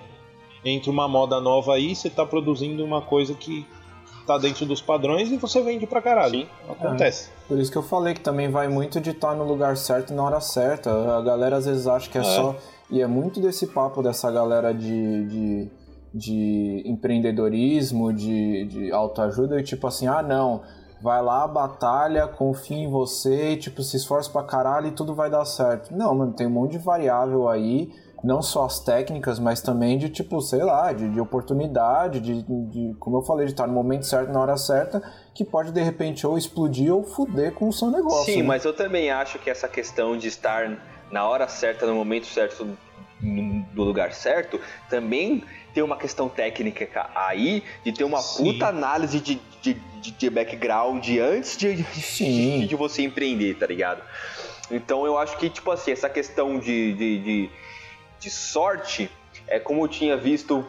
[0.63, 3.65] Entre uma moda nova aí, você tá produzindo uma coisa que
[4.25, 6.41] tá dentro dos padrões e você vende pra caralho.
[6.41, 6.47] Sim.
[6.69, 7.29] Acontece.
[7.29, 7.47] É.
[7.47, 10.15] Por isso que eu falei que também vai muito de estar no lugar certo e
[10.15, 11.17] na hora certa.
[11.17, 12.23] A galera às vezes acha que é, é.
[12.23, 12.55] só.
[12.89, 15.71] E é muito desse papo dessa galera de, de
[16.13, 20.61] de empreendedorismo, de, de autoajuda, e tipo assim, ah não,
[21.01, 25.29] vai lá, batalha, confia em você, e, tipo, se esforça pra caralho e tudo vai
[25.29, 25.93] dar certo.
[25.95, 27.91] Não, mano, tem um monte de variável aí,
[28.23, 32.95] não só as técnicas, mas também de, tipo, sei lá, de, de oportunidade, de, de,
[32.99, 35.01] como eu falei, de estar no momento certo, na hora certa,
[35.33, 38.25] que pode, de repente, ou explodir ou fuder com o seu negócio.
[38.25, 38.47] Sim, né?
[38.47, 40.77] mas eu também acho que essa questão de estar
[41.11, 42.77] na hora certa, no momento certo,
[43.21, 44.59] no lugar certo,
[44.89, 45.43] também
[45.73, 48.43] ter uma questão técnica aí, de ter uma Sim.
[48.43, 49.77] puta análise de, de,
[50.11, 54.01] de, background antes de, de, de, você empreender, tá ligado?
[54.69, 57.49] Então eu acho que, tipo assim, essa questão de, de, de,
[58.19, 59.09] de sorte
[59.47, 60.65] é como eu tinha visto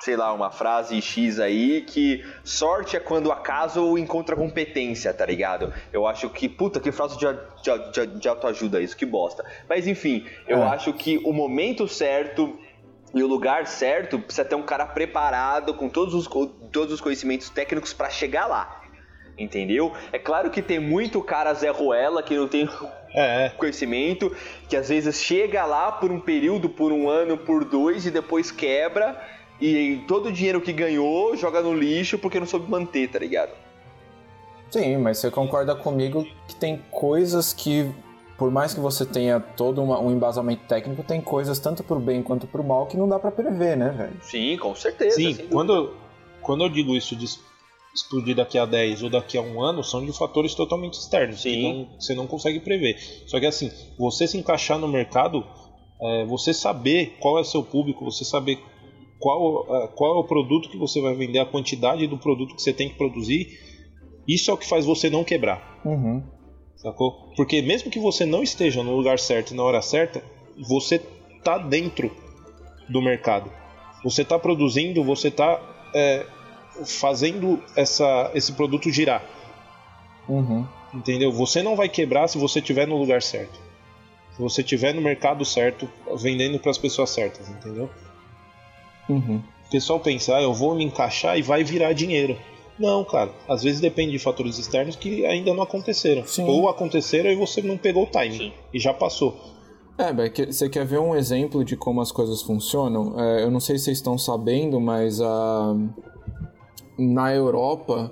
[0.00, 5.72] sei lá, uma frase X aí que sorte é quando acaso encontra competência, tá ligado?
[5.92, 9.44] Eu acho que, puta, que frase de, de, de, de autoajuda isso, que bosta.
[9.68, 10.68] Mas enfim, eu é.
[10.68, 12.58] acho que o momento certo
[13.14, 16.26] e o lugar certo precisa ter um cara preparado com todos os,
[16.72, 18.80] todos os conhecimentos técnicos para chegar lá.
[19.36, 19.92] Entendeu?
[20.12, 22.68] É claro que tem muito cara Zé Ruela que não tem
[23.14, 23.48] é, é.
[23.50, 24.34] conhecimento,
[24.68, 28.50] que às vezes chega lá por um período, por um ano, por dois e depois
[28.50, 29.18] quebra
[29.60, 33.52] e todo o dinheiro que ganhou joga no lixo porque não soube manter, tá ligado?
[34.70, 37.92] Sim, mas você concorda comigo que tem coisas que
[38.40, 42.22] por mais que você tenha todo uma, um embasamento técnico, tem coisas tanto pro bem
[42.22, 44.16] quanto pro mal que não dá para prever, né, velho?
[44.22, 45.16] Sim, com certeza.
[45.16, 45.94] Sim, quando,
[46.40, 47.26] quando eu digo isso de
[47.94, 51.50] explodir daqui a 10 ou daqui a um ano, são de fatores totalmente externos, Sim.
[51.50, 52.96] que não, você não consegue prever.
[53.26, 55.44] Só que assim, você se encaixar no mercado,
[56.00, 58.58] é, você saber qual é seu público, você saber
[59.20, 62.62] qual, é, qual é o produto que você vai vender, a quantidade do produto que
[62.62, 63.58] você tem que produzir,
[64.26, 65.80] isso é o que faz você não quebrar.
[65.84, 66.22] Uhum.
[66.76, 67.30] Sacou?
[67.36, 70.24] Porque mesmo que você não esteja no lugar certo e na hora certa,
[70.66, 70.98] você
[71.44, 72.10] tá dentro
[72.88, 73.52] do mercado.
[74.02, 75.60] Você tá produzindo, você tá
[75.94, 76.24] é,
[76.86, 79.22] fazendo essa, esse produto girar.
[80.26, 80.66] Uhum.
[80.94, 81.30] Entendeu?
[81.30, 83.60] Você não vai quebrar se você estiver no lugar certo.
[84.32, 87.90] Se você estiver no mercado certo, vendendo para as pessoas certas, entendeu?
[89.08, 89.42] Uhum.
[89.66, 92.36] O pessoal pensa, ah, eu vou me encaixar e vai virar dinheiro.
[92.78, 93.30] Não, cara.
[93.46, 96.26] Às vezes depende de fatores externos que ainda não aconteceram.
[96.26, 96.44] Sim.
[96.44, 98.36] Ou aconteceram e você não pegou o time.
[98.36, 98.52] Sim.
[98.72, 99.36] E já passou.
[99.98, 103.20] É, Beck, você quer ver um exemplo de como as coisas funcionam?
[103.20, 105.76] É, eu não sei se vocês estão sabendo, mas a...
[106.98, 108.10] na Europa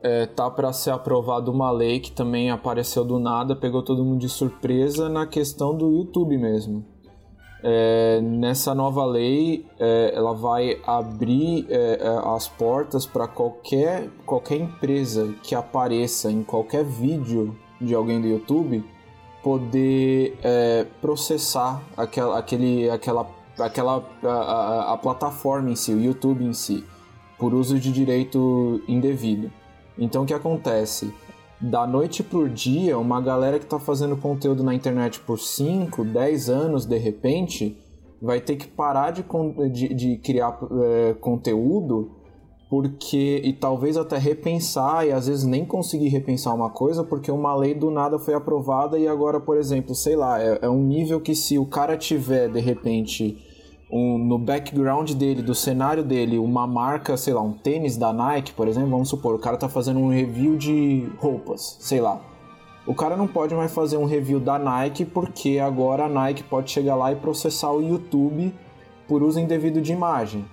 [0.00, 4.20] é, tá para ser aprovada uma lei que também apareceu do nada, pegou todo mundo
[4.20, 6.84] de surpresa na questão do YouTube mesmo.
[7.68, 14.58] É, nessa nova lei, é, ela vai abrir é, é as portas para qualquer, qualquer
[14.58, 18.84] empresa que apareça em qualquer vídeo de alguém do YouTube
[19.42, 26.44] poder é, processar aquela, aquele, aquela, aquela a, a, a plataforma em si, o YouTube
[26.44, 26.84] em si,
[27.36, 29.50] por uso de direito indevido.
[29.98, 31.12] Então o que acontece?
[31.60, 36.50] Da noite pro dia, uma galera que tá fazendo conteúdo na internet por 5, 10
[36.50, 37.78] anos, de repente,
[38.20, 39.24] vai ter que parar de,
[39.70, 42.10] de, de criar é, conteúdo
[42.68, 47.54] porque e talvez até repensar e às vezes nem conseguir repensar uma coisa porque uma
[47.54, 51.20] lei do nada foi aprovada e agora, por exemplo, sei lá, é, é um nível
[51.20, 53.45] que se o cara tiver de repente
[53.90, 58.52] um, no background dele, do cenário dele, uma marca, sei lá, um tênis da Nike,
[58.52, 62.20] por exemplo, vamos supor, o cara tá fazendo um review de roupas, sei lá.
[62.86, 66.70] O cara não pode mais fazer um review da Nike porque agora a Nike pode
[66.70, 68.54] chegar lá e processar o YouTube
[69.08, 70.44] por uso indevido de imagem.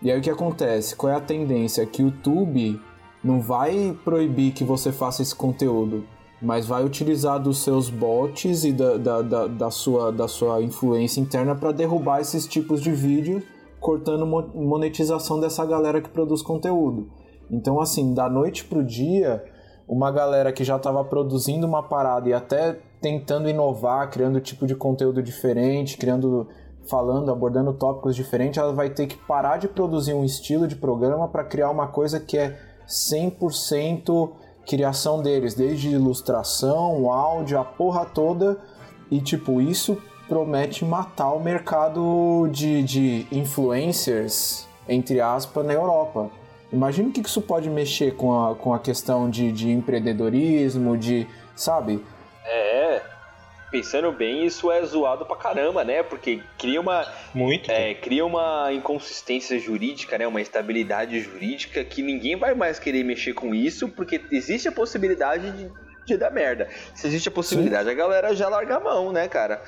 [0.00, 0.96] E aí o que acontece?
[0.96, 1.84] Qual é a tendência?
[1.84, 2.80] Que o YouTube
[3.22, 6.04] não vai proibir que você faça esse conteúdo
[6.44, 11.18] mas vai utilizar dos seus bots e da, da, da, da sua, da sua influência
[11.18, 13.42] interna para derrubar esses tipos de vídeos,
[13.80, 17.08] cortando monetização dessa galera que produz conteúdo.
[17.50, 19.42] Então, assim, da noite pro dia,
[19.88, 24.74] uma galera que já estava produzindo uma parada e até tentando inovar, criando tipo de
[24.74, 26.46] conteúdo diferente, criando,
[26.88, 31.26] falando, abordando tópicos diferentes, ela vai ter que parar de produzir um estilo de programa
[31.26, 38.58] para criar uma coisa que é 100% criação deles, desde ilustração, áudio, a porra toda.
[39.10, 46.30] E tipo, isso promete matar o mercado de, de influencers, entre aspas, na Europa.
[46.72, 51.26] Imagina o que isso pode mexer com a, com a questão de, de empreendedorismo, de.
[51.54, 52.04] sabe?
[52.44, 53.00] É,
[53.74, 56.04] pensando bem, isso é zoado pra caramba, né?
[56.04, 57.04] Porque cria uma.
[57.34, 57.68] Muito.
[57.68, 60.28] É, cria uma inconsistência jurídica, né?
[60.28, 65.50] Uma estabilidade jurídica que ninguém vai mais querer mexer com isso, porque existe a possibilidade
[65.50, 65.72] de,
[66.06, 66.68] de dar merda.
[66.94, 67.90] Se existe a possibilidade, Sim.
[67.90, 69.60] a galera já larga a mão, né, cara?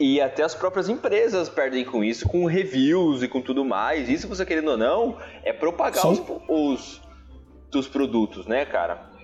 [0.00, 4.08] E até as próprias empresas perdem com isso, com reviews e com tudo mais.
[4.08, 7.00] Isso, você querendo ou não, é propagar os, os
[7.70, 9.15] dos produtos, né, cara?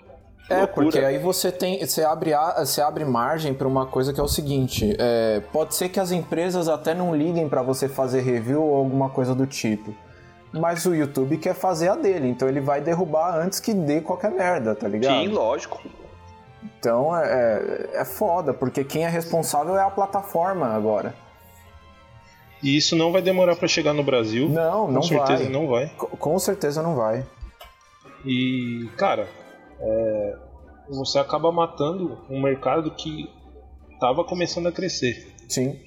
[0.51, 0.87] É, Loucura.
[0.87, 4.29] porque aí você tem, você abre, você abre margem para uma coisa que é o
[4.29, 8.77] seguinte: é, pode ser que as empresas até não liguem para você fazer review ou
[8.77, 9.95] alguma coisa do tipo,
[10.53, 14.31] mas o YouTube quer fazer a dele, então ele vai derrubar antes que dê qualquer
[14.31, 15.15] merda, tá ligado?
[15.15, 15.81] Sim, lógico.
[16.79, 21.15] Então é, é, é foda, porque quem é responsável é a plataforma agora.
[22.63, 24.49] E isso não vai demorar para chegar no Brasil.
[24.49, 25.53] Não, não com certeza vai.
[25.53, 25.89] não vai.
[25.97, 27.25] Com certeza não vai.
[28.25, 29.27] E, cara,
[29.83, 30.39] é,
[30.89, 33.29] você acaba matando um mercado que
[33.93, 35.35] estava começando a crescer.
[35.49, 35.79] Sim.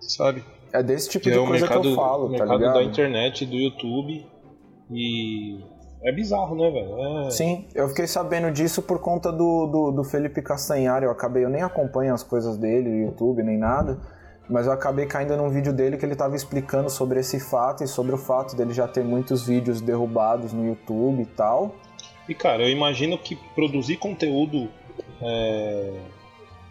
[0.00, 0.44] Sabe?
[0.72, 2.74] é desse tipo que de é coisa mercado, que eu falo, tá mercado ligado?
[2.74, 4.26] da internet, do YouTube
[4.90, 5.60] e
[6.02, 7.26] é bizarro, né, velho?
[7.26, 7.30] É...
[7.30, 11.04] Sim, eu fiquei sabendo disso por conta do, do, do, Felipe Castanhari.
[11.04, 13.98] Eu acabei, eu nem acompanho as coisas dele, no YouTube, nem nada.
[14.50, 17.86] Mas eu acabei caindo num vídeo dele que ele estava explicando sobre esse fato e
[17.86, 21.76] sobre o fato dele já ter muitos vídeos derrubados no YouTube e tal.
[22.28, 24.68] E cara, eu imagino que produzir conteúdo
[25.20, 25.92] é,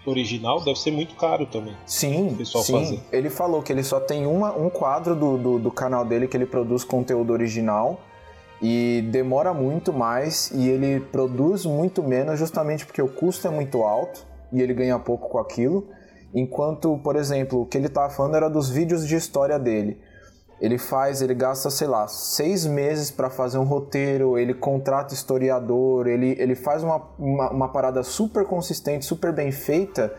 [0.05, 1.75] original deve ser muito caro também.
[1.85, 2.73] Sim, sim.
[2.73, 2.99] Fazer.
[3.11, 6.35] Ele falou que ele só tem uma, um quadro do, do, do canal dele que
[6.35, 7.99] ele produz conteúdo original
[8.61, 13.81] e demora muito mais e ele produz muito menos justamente porque o custo é muito
[13.81, 15.87] alto e ele ganha pouco com aquilo.
[16.33, 19.97] Enquanto, por exemplo, o que ele estava falando era dos vídeos de história dele.
[20.61, 26.05] Ele faz, ele gasta, sei lá, seis meses para fazer um roteiro, ele contrata historiador,
[26.05, 30.13] ele, ele faz uma, uma, uma, parada super consistente, super bem feita.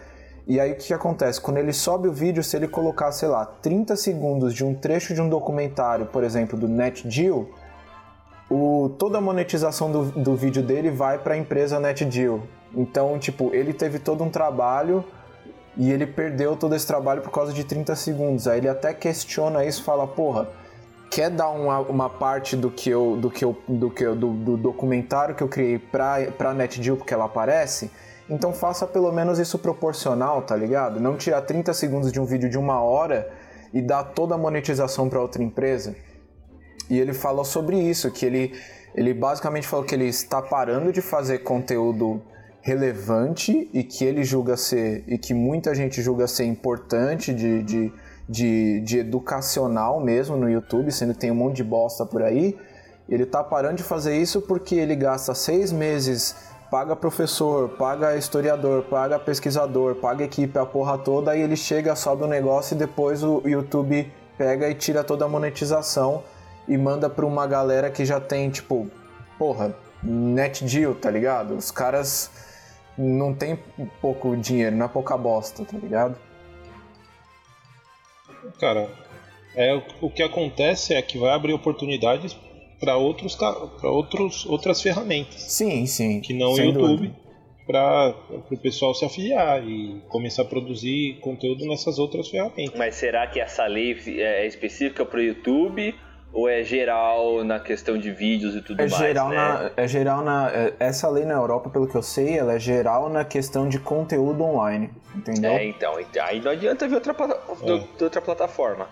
[0.44, 1.40] E aí o que, acontece?
[1.40, 5.14] Quando ele sobe o vídeo, se ele colocar, sei lá, 30 segundos de um trecho
[5.14, 7.48] de um documentário, por exemplo, do NetGeo,
[8.50, 12.40] o, toda a monetização do, do vídeo dele vai para a empresa NetDeal.
[12.74, 15.04] Então, tipo, ele teve todo um trabalho
[15.76, 18.46] e ele perdeu todo esse trabalho por causa de 30 segundos.
[18.46, 20.48] Aí ele até questiona isso, fala, porra,
[21.10, 24.32] quer dar uma, uma parte do que eu do que eu do que eu, do,
[24.32, 27.90] do documentário que eu criei para para NetDeal porque ela aparece?
[28.28, 31.00] Então faça pelo menos isso proporcional, tá ligado?
[31.00, 33.30] Não tirar 30 segundos de um vídeo de uma hora
[33.72, 35.94] e dar toda a monetização para outra empresa.
[36.88, 38.54] E ele falou sobre isso, que ele,
[38.94, 42.22] ele basicamente falou que ele está parando de fazer conteúdo
[42.62, 47.92] relevante e que ele julga ser, e que muita gente julga ser importante de, de,
[48.28, 52.56] de, de educacional mesmo no YouTube, sendo que tem um monte de bosta por aí.
[53.08, 56.36] Ele está parando de fazer isso porque ele gasta seis meses,
[56.70, 62.22] paga professor, paga historiador, paga pesquisador, paga equipe, a porra toda, aí ele chega, sobe
[62.22, 66.22] o negócio e depois o YouTube pega e tira toda a monetização
[66.68, 68.88] e manda pra uma galera que já tem, tipo,
[69.36, 71.56] porra, net deal, tá ligado?
[71.56, 72.30] Os caras
[72.96, 73.58] não tem
[74.00, 76.18] pouco dinheiro, não é pouca bosta, tá ligado?
[78.58, 78.88] Cara,
[79.54, 82.36] é, o que acontece é que vai abrir oportunidades
[82.80, 85.40] para outros para outros outras ferramentas.
[85.40, 86.20] Sim, sim.
[86.20, 87.14] Que não o YouTube
[87.66, 88.14] para
[88.50, 92.76] o pessoal se afiliar e começar a produzir conteúdo nessas outras ferramentas.
[92.76, 95.94] Mas será que essa lei é específica para o YouTube
[96.32, 98.96] ou é geral na questão de vídeos e tudo é mais?
[98.96, 99.36] Geral né?
[99.36, 100.50] na, é geral na.
[100.50, 103.78] É, essa lei na Europa, pelo que eu sei, ela é geral na questão de
[103.78, 104.90] conteúdo online.
[105.14, 105.52] Entendeu?
[105.52, 105.94] É, então.
[106.22, 108.02] Aí não adianta ver outra, é.
[108.04, 108.88] outra plataforma.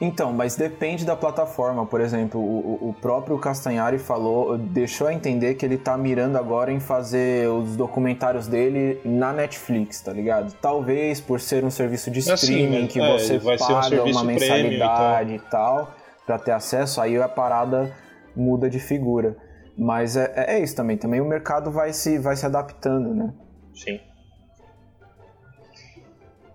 [0.00, 1.84] Então, mas depende da plataforma.
[1.84, 6.70] Por exemplo, o, o próprio Castanhari falou, deixou a entender que ele tá mirando agora
[6.70, 10.52] em fazer os documentários dele na Netflix, tá ligado?
[10.60, 15.34] Talvez por ser um serviço de streaming assim, que é, você paga um uma mensalidade
[15.34, 15.97] e tal
[16.28, 17.90] para ter acesso, aí a parada
[18.36, 19.34] muda de figura.
[19.78, 20.98] Mas é, é, isso também.
[20.98, 23.32] Também o mercado vai se, vai se adaptando, né?
[23.74, 23.98] Sim.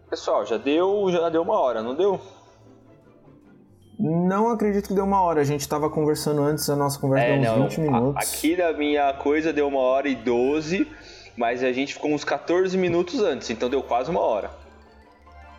[0.07, 2.21] Pessoal, já deu, já deu uma hora, não deu?
[3.99, 5.41] Não acredito que deu uma hora.
[5.41, 8.35] A gente estava conversando antes, a nossa conversa é, deu uns não, 20 minutos.
[8.35, 10.87] Aqui na minha coisa deu uma hora e 12,
[11.35, 14.51] mas a gente ficou uns 14 minutos antes, então deu quase uma hora.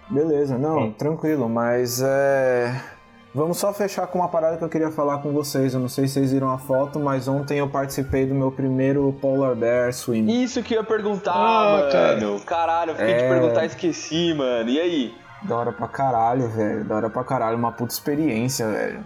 [0.08, 0.92] Beleza, não, hum.
[0.92, 2.93] tranquilo, mas é.
[3.34, 5.74] Vamos só fechar com uma parada que eu queria falar com vocês.
[5.74, 9.12] Eu não sei se vocês viram a foto, mas ontem eu participei do meu primeiro
[9.20, 10.28] Polar Bear Swim.
[10.28, 11.90] Isso que eu ia perguntar, ah, mano.
[11.90, 12.40] Cara.
[12.46, 13.22] Caralho, eu fiquei é...
[13.22, 14.70] de perguntar e esqueci, mano.
[14.70, 15.14] E aí?
[15.42, 16.84] Da hora pra caralho, velho.
[16.84, 17.58] Da hora pra caralho.
[17.58, 19.04] Uma puta experiência, velho.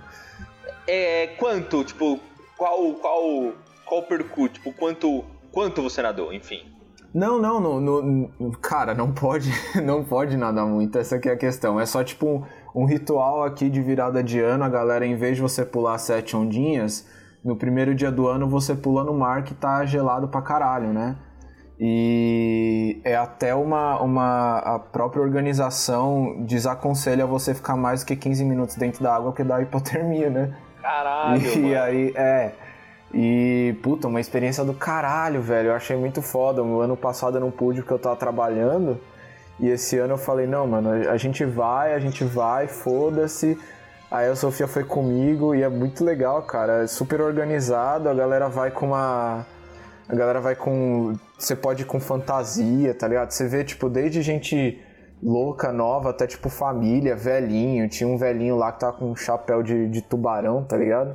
[0.86, 1.28] É.
[1.38, 1.82] Quanto?
[1.82, 2.20] Tipo,
[2.54, 2.92] qual.
[2.96, 3.52] Qual.
[3.86, 4.54] Qual percurso?
[4.56, 5.24] Tipo, quanto.
[5.50, 6.70] Quanto você nadou, enfim?
[7.14, 9.50] Não, não, no, no, cara, não pode,
[9.82, 11.80] não pode nadar muito, essa aqui é a questão.
[11.80, 15.42] É só tipo um ritual aqui de virada de ano, a galera, em vez de
[15.42, 17.06] você pular sete ondinhas,
[17.44, 21.16] no primeiro dia do ano você pula no mar que tá gelado pra caralho, né?
[21.80, 28.44] E é até uma, uma a própria organização desaconselha você ficar mais do que 15
[28.44, 30.56] minutos dentro da água porque dá hipotermia, né?
[30.82, 31.82] Caralho, e, mano.
[31.82, 32.52] aí, é.
[33.14, 35.68] E, puta, uma experiência do caralho, velho.
[35.68, 36.62] Eu achei muito foda.
[36.62, 39.00] O ano passado eu não pude porque eu tava trabalhando.
[39.60, 43.58] E esse ano eu falei, não, mano, a gente vai, a gente vai, foda-se.
[44.10, 46.84] Aí a Sofia foi comigo e é muito legal, cara.
[46.84, 49.44] É super organizado, a galera vai com uma.
[50.08, 51.14] A galera vai com.
[51.38, 53.30] Você pode ir com fantasia, tá ligado?
[53.30, 54.80] Você vê, tipo, desde gente
[55.22, 57.88] louca, nova, até tipo família, velhinho.
[57.88, 61.14] Tinha um velhinho lá que tava com um chapéu de, de tubarão, tá ligado?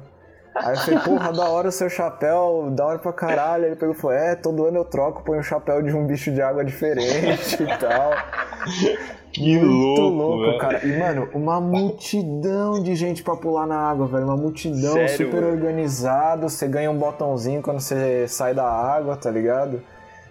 [0.55, 3.65] Aí eu falei, porra, da hora o seu chapéu, da hora pra caralho.
[3.65, 6.31] Ele pegou e falou, é, todo ano eu troco, põe um chapéu de um bicho
[6.31, 8.11] de água diferente e tal.
[9.33, 10.57] Que Muito louco, louco, velho.
[10.59, 10.85] cara.
[10.85, 14.25] E, mano, uma multidão de gente pra pular na água, velho.
[14.25, 15.53] Uma multidão Sério, super mano?
[15.53, 16.47] organizado.
[16.47, 19.81] Você ganha um botãozinho quando você sai da água, tá ligado?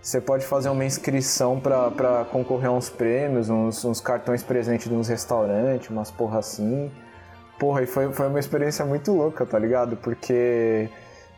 [0.01, 4.89] Você pode fazer uma inscrição pra, pra concorrer a uns prêmios, uns, uns cartões presentes
[4.89, 6.89] de uns restaurantes, umas porra assim.
[7.63, 9.97] Porra, e foi, foi uma experiência muito louca, tá ligado?
[9.97, 10.91] Porque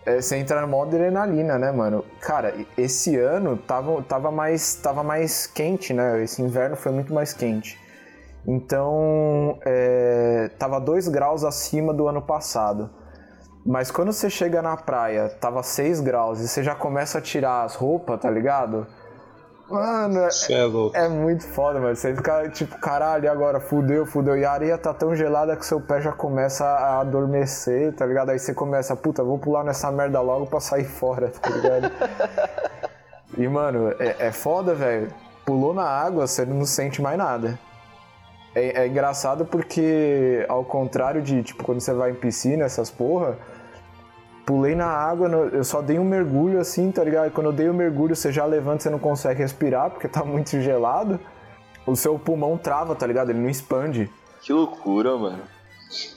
[0.06, 2.02] é, você entra no modo adrenalina, né, mano?
[2.18, 6.24] Cara, esse ano tava, tava, mais, tava mais quente, né?
[6.24, 7.78] Esse inverno foi muito mais quente.
[8.46, 12.88] Então, é, tava 2 graus acima do ano passado.
[13.62, 17.64] Mas quando você chega na praia, tava 6 graus e você já começa a tirar
[17.64, 18.86] as roupas, tá ligado?
[19.68, 20.96] Mano, é, Cê é louco.
[20.96, 21.96] é muito foda, mano.
[21.96, 24.36] Você fica tipo, caralho, agora fudeu, fudeu.
[24.36, 28.30] E a areia tá tão gelada que seu pé já começa a adormecer, tá ligado?
[28.30, 31.90] Aí você começa, puta, vou pular nessa merda logo pra sair fora, tá ligado?
[33.38, 35.08] e, mano, é, é foda, velho.
[35.46, 37.58] Pulou na água, você não sente mais nada.
[38.54, 43.36] É, é engraçado porque, ao contrário de, tipo, quando você vai em piscina, essas porra,
[44.44, 47.30] pulei na água, eu só dei um mergulho assim, tá ligado?
[47.30, 50.60] Quando eu dei o mergulho, você já levanta, você não consegue respirar porque tá muito
[50.60, 51.18] gelado.
[51.86, 53.30] O seu pulmão trava, tá ligado?
[53.30, 54.10] Ele não expande.
[54.40, 55.42] Que loucura, mano.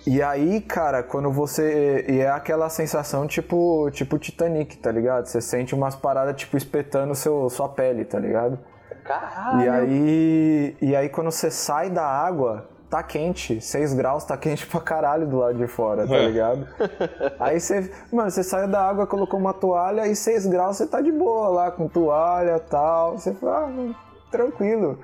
[0.06, 2.06] E aí, cara, quando você.
[2.08, 5.26] E é aquela sensação tipo, tipo Titanic, tá ligado?
[5.26, 8.58] Você sente umas paradas, tipo, espetando seu, sua pele, tá ligado?
[9.04, 9.62] Caralho.
[9.62, 13.60] E aí, e aí quando você sai da água, tá quente.
[13.62, 16.26] 6 graus tá quente pra caralho do lado de fora, tá É.
[16.28, 16.68] ligado?
[17.40, 21.02] Aí você, mano, você saiu da água, colocou uma toalha e 6 graus você tá
[21.02, 23.18] de boa lá com toalha e tal.
[23.18, 23.96] Você fala, ah,
[24.32, 25.00] tranquilo.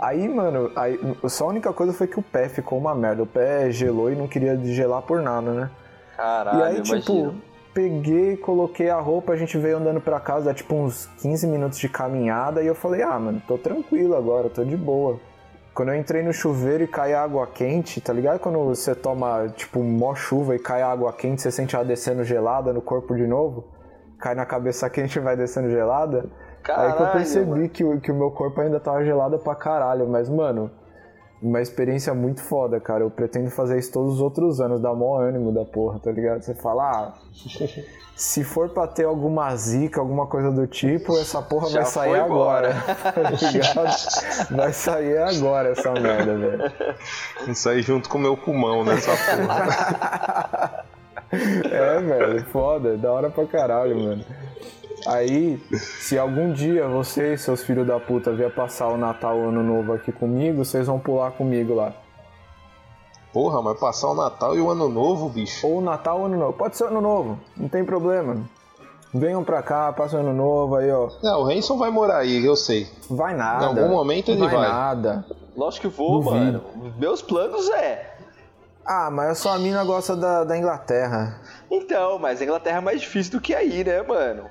[0.00, 3.22] Aí, mano, aí, só a única coisa foi que o pé ficou uma merda.
[3.24, 5.70] O pé gelou e não queria gelar por nada, né?
[6.16, 7.42] Caralho, e aí, tipo, imagino.
[7.74, 11.88] peguei, coloquei a roupa, a gente veio andando pra casa, tipo uns 15 minutos de
[11.88, 15.18] caminhada, e eu falei, ah, mano, tô tranquilo agora, tô de boa.
[15.78, 18.40] Quando eu entrei no chuveiro e cai água quente, tá ligado?
[18.40, 22.72] Quando você toma, tipo, mó chuva e cai água quente, você sente ela descendo gelada
[22.72, 23.62] no corpo de novo?
[24.18, 26.18] Cai na cabeça quente e vai descendo gelada?
[26.74, 27.68] Aí que eu Caralho, percebi mano.
[27.68, 30.68] que, o- que o meu corpo ainda tava gelado pra caralho, mas, mano,
[31.40, 33.04] uma experiência muito foda, cara.
[33.04, 36.42] Eu pretendo fazer isso todos os outros anos, dar maior ânimo da porra, tá ligado?
[36.42, 37.12] Você fala, ah,
[38.16, 42.20] se for pra ter alguma zica, alguma coisa do tipo, essa porra Já vai sair
[42.20, 42.74] agora.
[42.74, 44.50] tá ligado?
[44.50, 46.72] Vai sair agora essa merda, velho.
[47.46, 50.84] Isso aí junto com o meu pulmão nessa porra.
[51.30, 54.24] É, velho, foda, da hora pra caralho, mano.
[55.06, 55.62] Aí,
[56.00, 59.62] se algum dia você e seus filhos da puta vier passar o Natal o Ano
[59.62, 61.92] Novo aqui comigo, vocês vão pular comigo lá.
[63.32, 65.66] Porra, mas passar o Natal e o Ano Novo, bicho.
[65.66, 66.52] Ou Natal ou Ano Novo.
[66.54, 68.36] Pode ser Ano Novo, não tem problema.
[69.14, 71.08] Venham pra cá, passem o Ano Novo aí, ó.
[71.22, 72.86] Não, o Renson vai morar aí, eu sei.
[73.08, 73.64] Vai nada.
[73.64, 74.54] Em algum momento ele vai.
[74.54, 74.68] vai.
[74.68, 75.24] nada.
[75.56, 76.36] Lógico que vou, Duvido.
[76.36, 76.94] mano.
[76.98, 78.16] Meus planos é.
[78.84, 81.40] Ah, mas a sua mina gosta da, da Inglaterra.
[81.70, 84.44] Então, mas a Inglaterra é mais difícil do que aí, né, mano?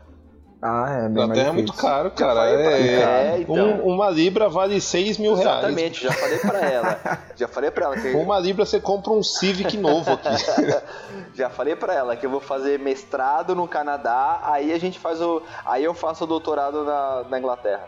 [0.59, 2.33] Ah, é bem Inglaterra é muito caro, cara.
[2.33, 3.55] pra- É, É, então.
[3.55, 5.59] um- uma libra vale 6 mil reais.
[5.59, 6.99] Exatamente, já falei pra ela.
[7.37, 10.29] Já falei pra ela que Com uma libra você compra um Civic novo aqui.
[11.35, 15.21] já falei para ela que eu vou fazer mestrado no Canadá, aí a gente faz
[15.21, 17.83] o aí eu faço o doutorado na, na Inglaterra.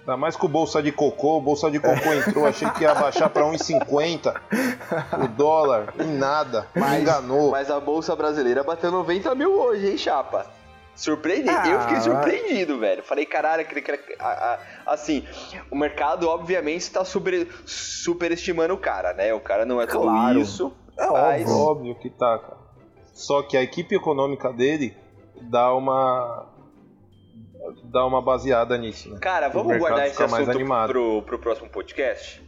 [0.00, 3.28] Ainda mais com bolsa de cocô, o bolsa de cocô entrou, achei que ia baixar
[3.28, 4.34] pra 1,50
[5.22, 7.50] o dólar, em nada, me enganou.
[7.50, 10.46] Mas a bolsa brasileira bateu 90 mil hoje, hein, chapa?
[10.98, 11.50] Surpreendente.
[11.56, 13.02] Ah, eu fiquei mas- surpreendido, velho.
[13.04, 14.26] Falei, caralho, aquele- aquele- a-
[14.84, 15.24] a- assim,
[15.70, 19.32] o mercado obviamente está super, superestimando o cara, né?
[19.32, 20.38] O cara não é tudo Claro.
[20.40, 20.72] isso.
[20.98, 21.56] É mas, óbvio.
[21.56, 22.58] Óbvio que tá, cara.
[23.12, 24.96] Só que a equipe econômica dele
[25.42, 26.46] dá uma
[27.84, 29.18] dá uma baseada nisso, né?
[29.20, 30.88] cara, vamos guardar esse assunto animado.
[30.90, 32.42] pro, pro próximo podcast?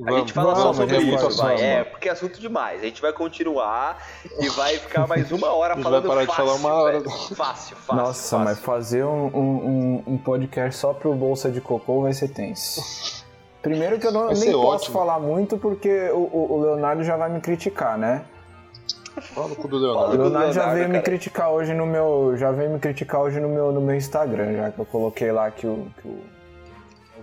[0.00, 1.60] A Vamos, gente fala só vamos, sobre é isso, vai.
[1.62, 2.80] É, porque é assunto demais.
[2.82, 3.98] A gente vai continuar
[4.40, 6.98] e vai ficar mais uma hora A falando vai parar de fácil, falar uma hora.
[7.00, 7.10] velho.
[7.36, 7.94] Fácil, fácil.
[7.94, 8.38] Nossa, fácil.
[8.38, 13.22] mas fazer um, um, um- podcast só pro Bolsa de Cocô vai ser tenso.
[13.60, 14.98] Primeiro que eu não, nem ser posso ótimo.
[14.98, 18.24] falar muito porque o, o- Leonardo já vai me criticar, né?
[19.20, 20.16] Fala no cu do O Leonardo.
[20.22, 21.04] Leonardo já Leonardo, veio me cara.
[21.04, 22.34] criticar hoje no meu.
[22.38, 25.50] Já veio me criticar hoje no meu, no meu Instagram, já que eu coloquei lá
[25.50, 25.86] que o.
[26.00, 26.31] que o-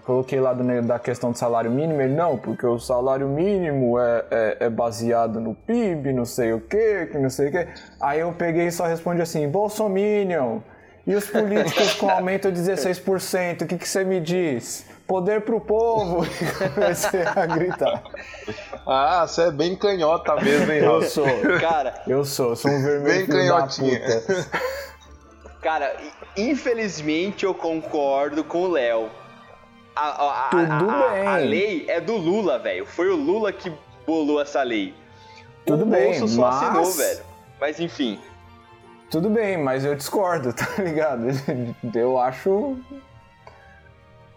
[0.10, 4.26] coloquei lá do da questão do salário mínimo, ele não, porque o salário mínimo é,
[4.32, 7.68] é, é baseado no PIB, não sei o que, que não sei o que.
[8.02, 10.62] Aí eu peguei e só respondi assim, Bolsominion,
[11.06, 14.84] e os políticos com aumento de 16%, o que, que você me diz?
[15.06, 16.26] Poder pro povo!
[16.42, 18.02] E comecei a gritar.
[18.88, 21.02] Ah, você é bem canhota mesmo, hein, Eu Raul?
[21.04, 21.26] sou,
[21.62, 24.00] Cara, eu sou, sou um vermelho Bem canhotinha.
[24.00, 24.48] puta.
[25.62, 25.96] cara,
[26.36, 29.08] infelizmente eu concordo com o Léo.
[30.00, 31.28] A, a, Tudo a, bem.
[31.28, 32.86] a lei é do Lula, velho.
[32.86, 33.72] Foi o Lula que
[34.06, 34.94] bolou essa lei.
[35.66, 37.20] Tudo o bem, Bolso só mas- assinou, velho.
[37.60, 38.20] Mas enfim.
[39.12, 41.26] Tudo bem, mas eu discordo, tá ligado?
[41.96, 42.78] Eu acho.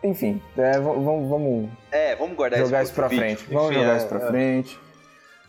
[0.02, 3.38] Enfim, é, vamos, vamos É, vamos guardar jogar isso isso pra pro frente.
[3.42, 3.54] vídeo.
[3.54, 4.26] Vamos Enfim, jogar é, isso pra é.
[4.28, 4.80] frente.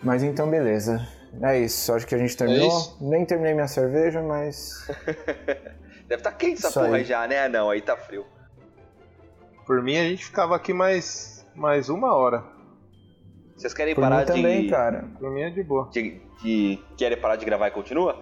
[0.03, 1.07] Mas então, beleza.
[1.41, 1.91] É isso.
[1.93, 2.67] Acho que a gente terminou.
[2.67, 2.97] isso?
[3.01, 4.85] Nem terminei minha cerveja, mas.
[6.07, 7.03] Deve estar quente essa Isso porra aí.
[7.03, 7.45] já, né?
[7.45, 8.25] Ah, Não, aí tá frio.
[9.65, 12.43] Por mim, a gente ficava aqui mais, mais uma hora.
[13.55, 15.05] Vocês querem Por parar mim também, de, cara.
[15.19, 15.87] Por mim é de boa.
[15.91, 18.17] de, de- Querem parar de gravar e continua?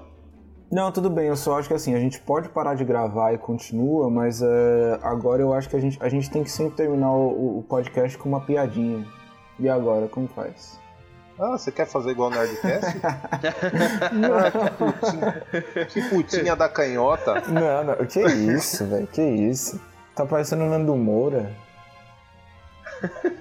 [0.72, 1.28] Não, tudo bem.
[1.28, 5.00] Eu só acho que assim, a gente pode parar de gravar e continua, mas é,
[5.02, 8.18] agora eu acho que a gente, a gente tem que sempre terminar o, o podcast
[8.18, 9.06] com uma piadinha.
[9.60, 10.80] E agora, como faz?
[11.40, 13.00] Ah, você quer fazer igual o Nerdcast?
[15.90, 17.42] que putinha da canhota.
[17.50, 17.96] Não, não.
[18.06, 19.08] Que isso, velho?
[19.08, 19.82] Que isso?
[20.16, 21.52] Tá parecendo o Nando Moura.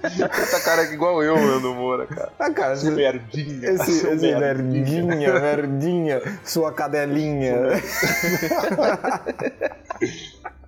[0.03, 2.31] Essa cara é igual eu, Nando Moura, cara.
[2.39, 3.69] Ah, cara, Esse merdinha.
[3.69, 7.55] Esse, esse verdinha, verdinha, sua cadelinha.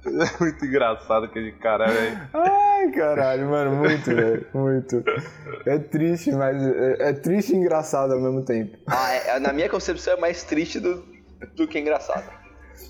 [0.06, 2.20] É muito engraçado aquele cara, velho.
[2.34, 5.02] Ai, caralho, mano, muito, velho, muito.
[5.66, 8.78] É triste, mas é, é triste e engraçado ao mesmo tempo.
[8.86, 11.04] Ah, é- na minha concepção é mais triste do,
[11.56, 12.26] do que engraçado.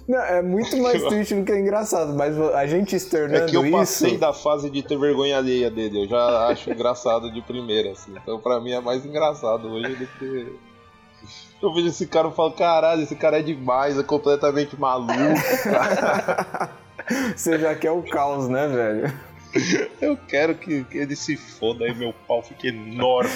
[0.08, 3.72] Não, é muito mais triste do que engraçado, mas a gente É externando que eu
[3.72, 4.20] passei isso...
[4.20, 6.04] da fase de ter vergonha alheia dele.
[6.04, 8.14] Eu já acho engraçado de primeira, assim.
[8.22, 10.56] Então pra mim é mais engraçado hoje do que.
[11.62, 15.14] Eu vejo esse cara e falo, caralho, esse cara é demais, é completamente maluco.
[17.36, 19.14] Você já quer o caos, né, velho?
[20.02, 23.30] Eu quero que, que ele se foda e meu pau fique enorme.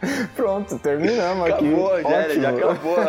[0.36, 1.66] Pronto, terminamos aqui.
[1.68, 2.70] Acabou, já, era, já Ótimo.
[2.70, 2.96] acabou.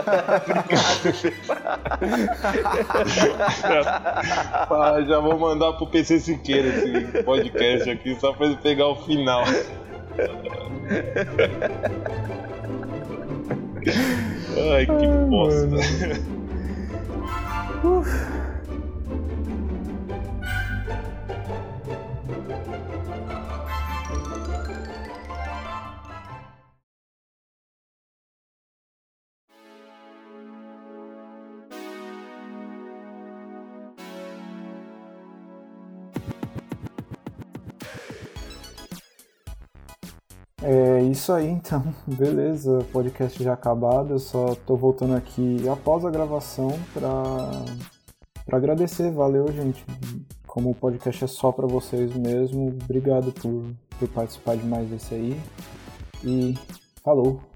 [4.71, 8.95] Ah, já vou mandar pro PC Siqueira esse podcast aqui, só pra ele pegar o
[8.95, 9.43] final.
[14.71, 15.77] Ai, que bosta.
[40.61, 41.83] É isso aí, então.
[42.05, 44.13] Beleza, podcast já acabado.
[44.13, 47.09] Eu só tô voltando aqui após a gravação pra,
[48.45, 49.11] pra agradecer.
[49.11, 49.85] Valeu, gente.
[50.45, 55.13] Como o podcast é só pra vocês mesmo, obrigado por, por participar de mais esse
[55.13, 55.39] aí.
[56.23, 56.57] E
[57.03, 57.48] falou!